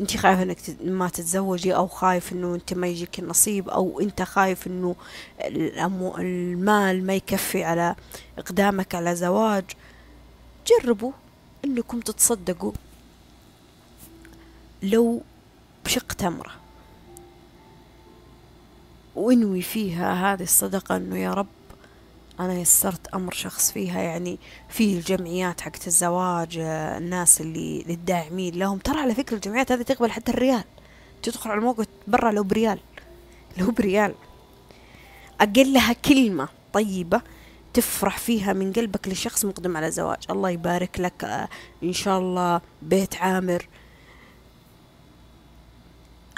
أنت 0.00 0.16
خايفة 0.16 0.42
إنك 0.42 0.58
ما 0.84 1.08
تتزوجي 1.08 1.74
أو 1.74 1.86
خايف 1.86 2.32
إنه 2.32 2.54
أنت 2.54 2.74
ما 2.74 2.86
يجيك 2.86 3.18
النصيب 3.18 3.68
أو 3.68 4.00
أنت 4.00 4.22
خايف 4.22 4.66
إنه 4.66 4.96
المال 6.18 7.06
ما 7.06 7.14
يكفي 7.14 7.64
على 7.64 7.94
إقدامك 8.38 8.94
على 8.94 9.16
زواج. 9.16 9.64
جربوا 10.66 11.12
إنكم 11.64 12.00
تتصدقوا 12.00 12.72
لو 14.82 15.22
بشق 15.84 16.12
تمرة. 16.12 16.52
وانوي 19.16 19.62
فيها 19.62 20.32
هذه 20.32 20.42
الصدقة 20.42 20.96
إنه 20.96 21.18
يا 21.18 21.34
رب 21.34 21.46
أنا 22.40 22.54
يسرت 22.54 23.06
أمر 23.14 23.32
شخص 23.32 23.72
فيها 23.72 24.02
يعني 24.02 24.38
في 24.68 24.92
الجمعيات 24.92 25.60
حقت 25.60 25.86
الزواج 25.86 26.58
الناس 26.58 27.40
اللي 27.40 27.84
للداعمين 27.88 28.54
لهم. 28.54 28.78
ترى 28.78 29.00
على 29.00 29.14
فكرة 29.14 29.36
الجمعيات 29.36 29.72
هذه 29.72 29.82
تقبل 29.82 30.10
حتى 30.10 30.32
الريال. 30.32 30.64
تدخل 31.22 31.50
على 31.50 31.58
الموقع 31.58 31.84
برا 32.08 32.32
لو 32.32 32.42
بريال. 32.42 32.78
لو 33.56 33.70
بريال. 33.70 34.14
أقلها 35.40 35.92
كلمة 35.92 36.48
طيبة 36.72 37.20
تفرح 37.74 38.18
فيها 38.18 38.52
من 38.52 38.72
قلبك 38.72 39.08
لشخص 39.08 39.44
مقدم 39.44 39.76
على 39.76 39.90
زواج. 39.90 40.24
الله 40.30 40.50
يبارك 40.50 41.00
لك 41.00 41.48
إن 41.82 41.92
شاء 41.92 42.18
الله 42.18 42.60
بيت 42.82 43.16
عامر. 43.16 43.68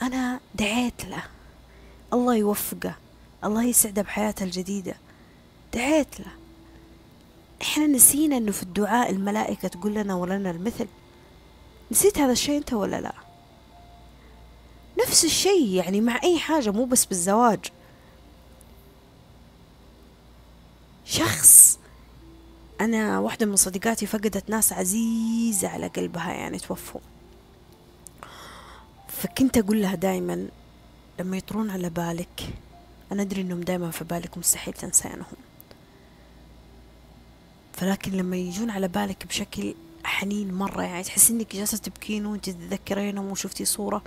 أنا 0.03 0.41
دعيت 0.55 1.05
له. 1.05 1.23
الله 2.13 2.37
يوفقه. 2.37 2.95
الله 3.45 3.65
يسعده 3.65 4.03
بحياته 4.03 4.45
الجديدة. 4.45 4.95
دعيت 5.77 6.21
له 6.21 6.33
إحنا 7.63 7.87
نسينا 7.87 8.37
إنه 8.37 8.53
في 8.53 8.63
الدعاء 8.63 9.11
الملائكة 9.11 9.69
تقول 9.69 9.95
لنا 9.95 10.15
ولنا 10.15 10.51
المثل. 10.51 10.87
نسيت 11.91 12.19
هذا 12.19 12.33
الشيء 12.33 12.59
أنت 12.59 12.73
ولا 12.73 13.01
لا؟ 13.01 13.13
نفس 15.03 15.25
الشيء 15.25 15.69
يعني 15.69 16.01
مع 16.01 16.21
أي 16.23 16.39
حاجة 16.39 16.71
مو 16.71 16.85
بس 16.85 17.05
بالزواج. 17.05 17.65
شخص 21.05 21.79
أنا 22.81 23.19
واحدة 23.19 23.47
من 23.47 23.57
صديقاتي 23.57 24.07
فقدت 24.07 24.51
ناس 24.51 24.73
عزيزة 24.73 25.69
على 25.69 25.87
قلبها 25.87 26.33
يعني 26.33 26.59
توفوا. 26.59 27.01
فكنت 29.09 29.59
أقول 29.59 29.83
لها 29.83 29.95
دايما 29.95 30.49
لما 31.21 31.37
يطرون 31.37 31.71
على 31.71 31.91
بالك 31.91 32.55
أنا 33.13 33.23
أدري 33.23 33.41
إنهم 33.41 33.61
دايما 33.61 33.91
في 33.91 34.05
بالك 34.05 34.39
مستحيل 34.39 34.75
تنسينهم 34.75 35.37
فلكن 37.77 38.13
لما 38.13 38.37
يجون 38.37 38.71
على 38.71 38.89
بالك 38.89 39.27
بشكل 39.27 39.75
حنين 40.05 40.55
مرة 40.55 40.83
يعني 40.83 41.03
تحس 41.03 41.31
إنك 41.31 41.57
جالسة 41.57 41.79
تبكين 41.79 42.27
وأنت 42.27 42.51
تتذكرينهم 42.51 43.31
وشفتي 43.31 43.65
صورة 43.65 44.03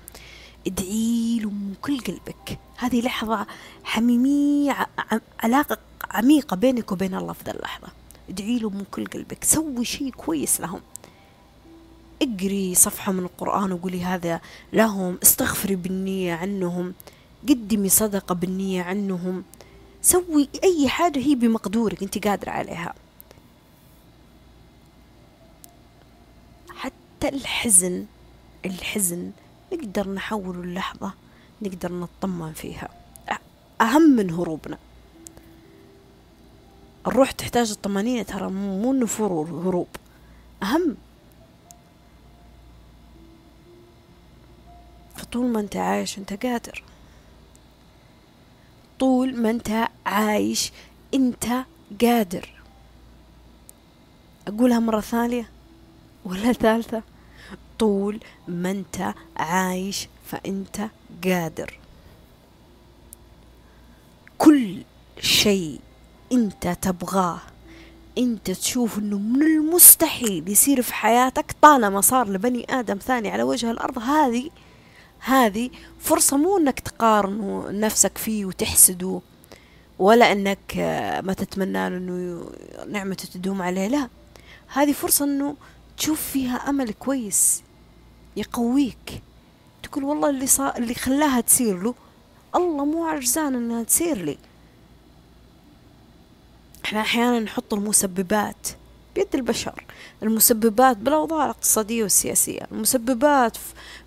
ادعي 0.68 1.40
له 1.40 1.50
من 1.50 1.74
كل 1.82 2.00
قلبك. 2.00 2.60
هذه 2.78 3.02
لحظة 3.02 3.48
حميمية 3.84 4.88
علاقة 5.40 5.78
عميقة 6.12 6.56
بينك 6.56 6.92
وبين 6.92 7.16
الله 7.16 7.34
في 7.34 7.44
ذا 7.44 7.52
اللحظة. 7.52 7.88
ادعي 8.30 8.60
له 8.60 8.70
من 8.70 8.84
كل 8.92 9.06
قلبك. 9.06 9.44
سوي 9.44 9.86
شيء 9.86 10.10
كويس 10.10 10.62
لهم. 10.62 10.82
اقري 12.22 12.76
صفحة 12.76 13.12
من 13.12 13.24
القرآن 13.24 13.72
وقولي 13.72 14.04
هذا 14.04 14.42
لهم 14.74 15.18
استغفري 15.24 15.76
بالنية 15.76 16.34
عنهم 16.34 16.94
قدمي 17.50 17.90
صدقة 17.90 18.36
بالنية 18.36 18.84
عنهم. 18.84 19.44
سوي 20.02 20.50
أي 20.64 20.90
حاجة 20.90 21.20
هي 21.20 21.36
بمقدورك 21.36 22.04
أنت 22.04 22.28
قادرة 22.28 22.52
عليها. 22.52 22.94
حتى 27.20 27.36
الحزن 27.36 28.06
الحزن 28.66 29.32
نقدر 29.74 30.10
نحوله 30.10 30.62
اللحظة 30.62 31.14
نقدر 31.62 31.92
نطمن 31.92 32.54
فيها. 32.54 32.90
أهم 33.82 34.02
من 34.02 34.32
هروبنا. 34.32 34.78
الروح 37.08 37.32
تحتاج 37.32 37.72
الطمأنينة 37.72 38.24
ترى 38.24 38.50
مو 38.50 38.92
النفور 38.92 39.32
والهروب 39.32 39.88
أهم. 40.64 40.98
فطول 45.16 45.46
ما 45.46 45.60
أنت 45.60 45.76
عايش 45.76 46.18
أنت 46.18 46.46
قادر. 46.46 46.84
طول 49.00 49.36
ما 49.42 49.50
أنت 49.50 49.88
عايش 50.06 50.72
أنت 51.14 51.46
قادر. 52.02 52.50
أقولها 54.48 54.80
مرة 54.80 55.02
ثانية. 55.02 55.50
ولا 56.30 56.54
ثالثة؟ 56.54 57.04
طول 57.80 58.20
ما 58.48 58.72
أنت 58.72 59.14
عايش 59.38 60.08
فأنت 60.26 60.90
قادر. 61.24 61.80
كل 64.38 64.78
شيء 65.20 65.80
أنت 66.32 66.68
تبغاه 66.82 67.40
أنت 68.18 68.52
تشوف 68.52 68.98
أنه 69.00 69.18
من 69.18 69.42
المستحيل 69.42 70.50
يصير 70.50 70.82
في 70.82 70.94
حياتك 70.94 71.56
طالما 71.62 72.02
صار 72.02 72.30
لبني 72.30 72.66
آدم 72.70 72.98
ثاني 72.98 73.30
على 73.30 73.44
وجه 73.44 73.72
الأرض. 73.72 74.00
هذه 74.00 74.50
هذه 75.20 75.70
فرصة 76.00 76.38
مو 76.38 76.58
أنك 76.58 76.80
تقارن 76.80 77.66
نفسك 77.80 78.18
فيه 78.18 78.46
وتحسده 78.46 79.22
ولا 80.00 80.32
أنك 80.32 80.76
ما 81.24 81.34
تتمنى 81.34 81.88
أنه 81.88 82.46
نعمته 82.90 83.26
تدوم 83.34 83.62
عليه 83.62 83.88
لا. 83.88 84.10
هذه 84.68 84.92
فرصة 84.92 85.26
أنه 85.26 85.56
تشوف 86.00 86.22
فيها 86.22 86.56
أمل 86.56 86.94
كويس 86.94 87.64
يقويك. 88.38 89.22
تقول 89.84 90.04
والله 90.04 90.30
اللي 90.30 90.48
صار 90.48 90.78
اللي 90.78 90.94
خلاها 90.94 91.42
تصير 91.42 91.84
له 91.84 91.96
الله 92.56 92.86
مو 92.86 93.06
عجزان 93.06 93.56
إنها 93.56 93.84
تصير 93.84 94.18
لي. 94.18 94.38
إحنا 96.86 97.02
أحيانا 97.02 97.40
نحط 97.40 97.74
المسببات 97.74 98.68
بيد 99.16 99.36
البشر. 99.36 99.84
المسببات 100.24 100.98
بالأوضاع 100.98 101.46
الاقتصادية 101.46 102.04
والسياسية 102.04 102.62
المسببات 102.72 103.58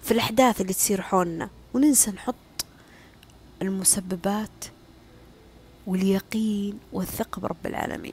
في 0.03 0.11
الأحداث 0.11 0.61
اللي 0.61 0.73
تصير 0.73 1.03
حولنا. 1.03 1.49
وننسى 1.75 2.11
نحط 2.11 2.35
المسببات 3.63 4.65
واليقين 5.87 6.79
والثقة 6.93 7.41
برب 7.41 7.67
العالمين. 7.67 8.13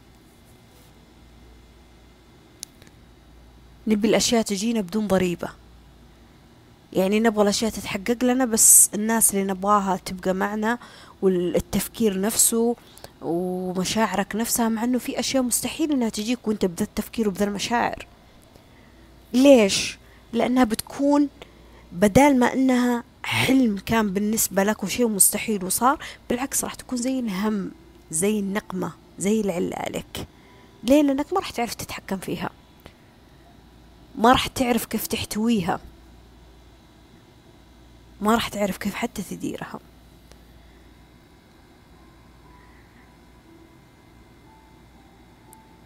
نبي 3.90 4.08
الأشياء 4.08 4.42
تجينا 4.42 4.82
بدون 4.82 5.08
ضريبة. 5.08 5.50
يعني 6.94 7.20
نبغى 7.20 7.44
الأشياء 7.44 7.72
تتحقق 7.72 8.24
لنا 8.24 8.46
بس 8.46 8.90
الناس 8.94 9.34
اللي 9.34 9.44
نبغاها 9.54 9.98
تبقى 10.06 10.34
معنا 10.34 10.78
والتفكير 11.22 12.22
نفسه 12.22 12.76
ومشاعرك 13.22 14.36
نفسها 14.36 14.70
مع 14.70 14.84
إنه 14.84 14.98
في 15.00 15.20
أشياء 15.20 15.44
مستحيل 15.44 15.92
إنها 15.92 16.10
تجيك 16.10 16.48
وأنت 16.48 16.66
بذا 16.66 16.84
التفكير 16.84 17.28
وبذا 17.28 17.46
المشاعر. 17.46 18.08
ليش؟ 19.34 19.98
لأنها 20.34 20.64
بتكون 20.64 21.30
بدال 21.92 22.40
ما 22.40 22.54
إنها 22.54 23.04
حلم 23.24 23.78
كان 23.86 24.14
بالنسبة 24.14 24.64
لك 24.64 24.84
وشيء 24.84 25.08
مستحيل 25.08 25.66
وصار 25.66 26.00
بالعكس 26.30 26.64
راح 26.64 26.74
تكون 26.74 26.98
زي 26.98 27.20
الهم 27.20 27.72
زي 28.12 28.40
النقمة 28.40 28.92
زي 29.20 29.42
العلة 29.42 29.76
عليك 29.76 30.28
ليه؟ 30.84 31.02
لأنك 31.02 31.34
ما 31.34 31.40
راح 31.40 31.50
تعرف 31.50 31.74
تتحكم 31.74 32.18
فيها. 32.18 32.50
ما 34.20 34.32
راح 34.32 34.48
تعرف 34.48 34.86
كيف 34.86 35.08
تحتويها. 35.08 35.80
ما 38.22 38.34
راح 38.34 38.48
تعرف 38.48 38.78
كيف 38.78 38.96
حتى 38.96 39.22
تديرها. 39.22 39.80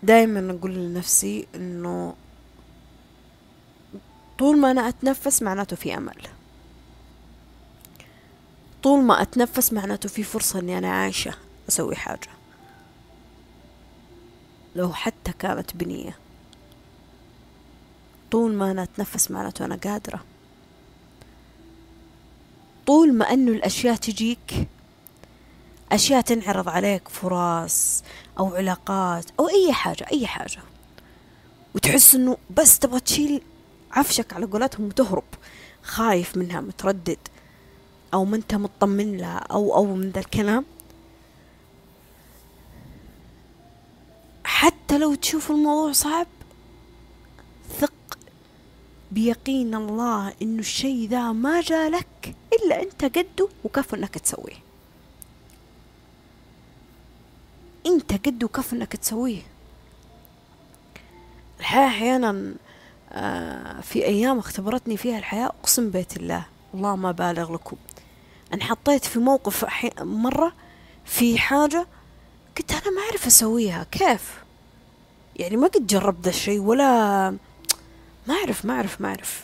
دايما 0.04 0.52
أقول 0.52 0.74
لنفسي 0.76 1.48
إنه 1.56 2.16
طول 4.40 4.58
ما 4.58 4.72
أنا 4.72 4.90
أتنفس 4.90 5.42
معناته 5.42 5.76
في 5.76 5.98
أمل. 5.98 6.28
طول 8.84 9.04
ما 9.04 9.22
أتنفس 9.22 9.74
معناته 9.74 10.10
في 10.10 10.24
فرصة 10.24 10.60
إني 10.60 10.78
أنا 10.78 10.92
عايشة 10.92 11.34
أسوي 11.70 11.96
حاجة. 11.96 12.30
لو 14.76 14.94
حتى 14.94 15.34
كانت 15.40 15.76
بنية. 15.76 16.23
طول 18.34 18.54
ما 18.54 18.72
أنا 18.72 18.84
أتنفس 18.84 19.32
معناته 19.32 19.66
أنا 19.66 19.76
قادرة. 19.76 20.24
طول 22.88 23.14
ما 23.14 23.34
أنه 23.34 23.52
الأشياء 23.52 23.96
تجيك 23.96 24.68
أشياء 25.92 26.22
تنعرض 26.22 26.70
عليك 26.70 27.10
فرص 27.10 28.04
أو 28.40 28.56
علاقات 28.56 29.26
أو 29.40 29.50
أي 29.50 29.74
حاجة 29.74 30.06
أي 30.12 30.28
حاجة. 30.28 30.62
وتحس 31.76 32.16
أنه 32.16 32.38
بس 32.58 32.80
تبغى 32.80 33.00
تشيل 33.00 33.42
عفشك 33.92 34.34
على 34.34 34.46
قولتهم 34.46 34.86
وتهرب 34.86 35.24
خايف 35.84 36.38
منها 36.38 36.62
متردد 36.62 37.20
أو 38.14 38.26
ما 38.26 38.36
أنت 38.36 38.56
مطمن 38.56 39.18
لها 39.18 39.38
أو 39.38 39.76
أو 39.76 39.86
من 39.86 40.10
ذا 40.10 40.20
الكلام. 40.20 40.66
حتى 44.44 44.98
لو 44.98 45.16
تشوف 45.16 45.52
الموضوع 45.52 45.92
صعب 45.92 46.28
ثق 47.80 47.94
بيقين 49.14 49.76
الله 49.76 50.34
إنه 50.42 50.60
الشيء 50.60 51.10
ذا 51.10 51.32
ما 51.32 51.62
جالك 51.62 52.36
إلا 52.54 52.82
أنت 52.82 53.06
قده 53.06 53.48
وكفو 53.64 53.96
إنك 53.96 54.18
تسويه. 54.18 54.64
أنت 57.86 58.28
قده 58.28 58.46
وكفو 58.46 58.76
إنك 58.76 58.96
تسويه. 58.96 59.42
الحياة 61.60 61.88
أحيانا 61.88 62.54
آه، 63.12 63.82
في 63.82 64.06
أيام 64.06 64.40
اختبرتني 64.40 64.98
فيها 64.98 65.18
الحياة 65.18 65.46
أقسم 65.46 65.90
بيت 65.90 66.18
الله 66.18 66.46
الله 66.74 66.96
ما 66.96 67.12
بالغ 67.12 67.54
لكم. 67.54 67.78
أنا 68.54 68.64
حطيت 68.64 69.06
في 69.06 69.20
موقف 69.20 69.66
مرة 70.02 70.54
في 71.06 71.38
حاجة 71.38 71.88
قلت 72.58 72.72
أنا 72.72 72.96
ما 72.96 73.02
أعرف 73.02 73.28
أسويها 73.28 73.86
كيف؟ 73.92 74.44
يعني 75.36 75.58
ما 75.58 75.68
قد 75.68 75.88
جربت 75.88 76.28
الشيء 76.28 76.60
ولا 76.60 77.38
ما 78.28 78.34
أعرف 78.34 78.66
ما 78.66 78.74
أعرف 78.74 79.02
ما 79.02 79.08
أعرف. 79.08 79.44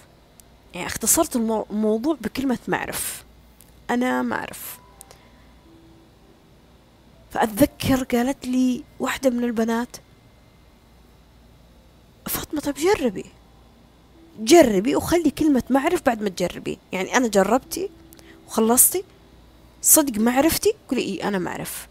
يعني 0.74 0.88
اختصرت 0.88 1.36
الموضوع 1.36 2.18
بكلمة 2.22 2.58
ما 2.68 2.78
أعرف. 2.78 3.24
أنا 3.90 4.22
ما 4.22 4.36
أعرف. 4.36 4.80
فأتذكر 7.32 8.04
قالت 8.04 8.48
لي 8.48 8.84
واحدة 9.00 9.30
من 9.30 9.44
البنات 9.44 9.98
فاطمة 12.28 12.62
طب 12.62 12.74
جربي. 12.74 13.26
جربي 14.40 14.96
وخلي 14.96 15.32
كلمة 15.32 15.64
ما 15.70 15.80
أعرف 15.80 16.06
بعد 16.06 16.22
ما 16.22 16.30
تجربي. 16.30 16.78
يعني 16.92 17.18
أنا 17.18 17.28
جربتي 17.28 17.90
وخلصتي 18.48 19.04
صدق 19.82 20.22
ما 20.22 20.32
عرفتي؟ 20.32 20.74
قولي 20.90 21.02
إيه 21.02 21.28
أنا 21.28 21.40
ما 21.40 21.52
أعرف. 21.52 21.88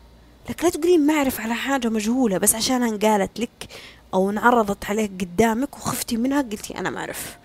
لكن 0.49 0.65
لا 0.65 0.71
تقولين 0.71 1.07
ما 1.07 1.15
أعرف 1.15 1.41
على 1.41 1.55
حاجة 1.55 1.89
مجهولة 1.89 2.39
بس 2.39 2.55
عشانها 2.55 2.89
انقالت 2.89 3.41
لك 3.41 3.69
أو 4.15 4.31
انعرضت 4.31 4.85
عليك 4.85 5.11
قدامك 5.21 5.77
وخفتي 5.77 6.17
منها 6.17 6.43
قلتي 6.43 6.79
أنا 6.79 6.91
ما 6.91 7.01
أعرف. 7.01 7.39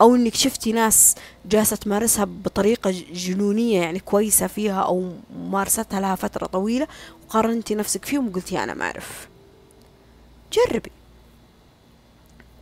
أو 0.00 0.14
إنك 0.14 0.34
شفتي 0.34 0.72
ناس 0.72 1.14
جالسة 1.46 1.76
تمارسها 1.76 2.24
بطريقة 2.24 2.90
جنونية 3.12 3.80
يعني 3.80 4.00
كويسة 4.00 4.46
فيها 4.46 4.82
أو 4.82 5.12
ممارستها 5.36 6.00
لها 6.00 6.14
فترة 6.14 6.46
طويلة 6.46 6.86
وقارنتي 7.24 7.74
نفسك 7.74 8.04
فيهم 8.04 8.28
وقلتي 8.28 8.62
أنا 8.62 8.74
ما 8.74 8.84
أعرف. 8.84 9.28
جربي. 10.52 10.90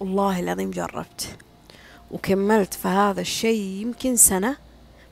والله 0.01 0.41
العظيم 0.41 0.71
جربت. 0.71 1.37
وكملت 2.11 2.75
في 2.75 2.89
هذا 2.89 3.21
الشيء 3.21 3.61
يمكن 3.61 4.17
سنة 4.17 4.57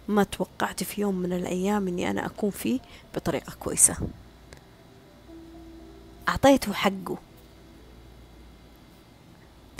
ما 0.08 0.24
توقعت 0.24 0.82
في 0.82 1.00
يوم 1.00 1.14
من 1.14 1.32
الأيام 1.32 1.88
إني 1.88 2.10
أنا 2.10 2.26
أكون 2.26 2.50
فيه 2.50 2.80
بطريقة 3.14 3.52
كويسة. 3.60 3.96
أعطيته 6.28 6.72
حقه. 6.72 7.18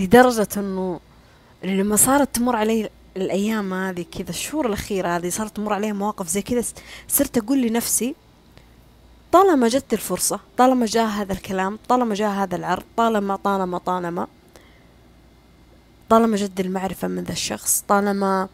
لدرجة 0.01 0.49
إنه 0.57 1.01
لما 1.64 1.97
صارت 1.97 2.34
تمر 2.34 2.57
علي 2.57 2.90
الأيام 3.16 3.74
هذه 3.74 4.05
كذا 4.12 4.30
الشهور 4.30 4.66
الأخيرة 4.66 5.09
هذه 5.09 5.28
صارت 5.28 5.57
تمر 5.57 5.72
علي 5.72 5.93
مواقف 5.93 6.28
زي 6.28 6.43
كذا 6.43 6.62
صرت 7.09 7.38
أقول 7.38 7.62
لنفسي 7.62 8.14
طالما 9.32 9.68
جت 9.68 9.93
الفرصة 9.93 10.40
طالما 10.57 10.86
جاء 10.86 11.07
هذا 11.07 11.32
الكلام 11.32 11.78
طالما 11.88 12.14
جاء 12.14 12.30
هذا 12.30 12.57
العرض 12.57 12.82
طالما 12.97 13.36
طالما 13.36 13.78
طالما 13.78 14.26
طالما 16.09 16.36
جد 16.36 16.61
المعرفة 16.61 17.09
من 17.09 17.24
ذا 17.24 17.32
الشخص 17.32 17.84
طالما 17.88 18.49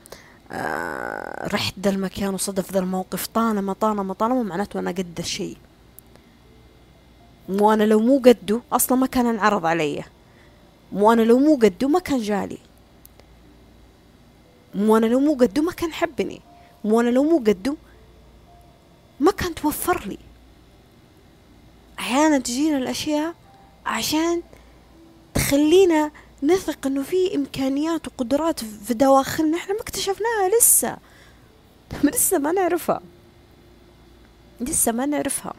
آه 0.53 1.49
رحت 1.49 1.75
ذا 1.81 1.91
المكان 1.91 2.35
وصدف 2.35 2.73
ذا 2.73 2.79
الموقف 2.79 3.27
طالما 3.27 3.73
طالما 3.73 4.15
طالما 4.15 4.43
معناته 4.43 4.81
أنا 4.81 4.91
قد 4.91 5.19
الشيء. 5.19 5.57
وأنا 7.49 7.85
لو 7.85 8.01
مو 8.01 8.19
قده 8.19 8.61
أصلا 8.73 8.99
ما 8.99 9.07
كان 9.07 9.27
انعرض 9.27 9.67
علي. 9.67 10.05
مو 10.93 11.13
أنا 11.13 11.23
لو 11.23 11.39
مو 11.39 11.57
قده 11.57 11.89
ما 11.89 11.99
كان 11.99 12.23
جالي. 12.23 12.59
مو 14.75 14.97
أنا 14.97 15.07
لو 15.07 15.21
مو 15.21 15.35
قده 15.35 15.63
ما 15.63 15.73
كان 15.73 15.93
حبني. 15.93 16.41
مو 16.85 17.01
أنا 17.01 17.11
لو 17.11 17.23
مو 17.25 17.39
قده 17.39 17.75
ما 19.21 19.31
كان 19.31 19.55
توفر 19.55 20.07
لي 20.07 20.19
أحيانا 21.99 22.39
تجينا 22.39 22.79
الأشياء 22.79 23.35
عشان 23.87 24.43
تخلينا 25.35 26.11
نثق 26.43 26.87
إنه 26.87 27.03
في 27.03 27.35
إمكانيات 27.35 28.07
وقدرات 28.09 28.61
في 28.65 28.95
دواخلنا 28.95 29.57
إحنا 29.57 29.75
ما 29.75 29.81
اكتشفناها 29.81 30.49
لسه. 30.61 30.97
لسه 32.05 32.39
ما 32.39 32.53
نعرفها. 32.53 33.01
لسه 34.61 34.93
ما 34.93 35.07
نعرفها. 35.07 35.55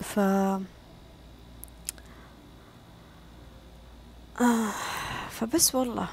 ف 0.00 0.20
آه 4.40 4.70
فبس 5.30 5.74
والله. 5.74 6.08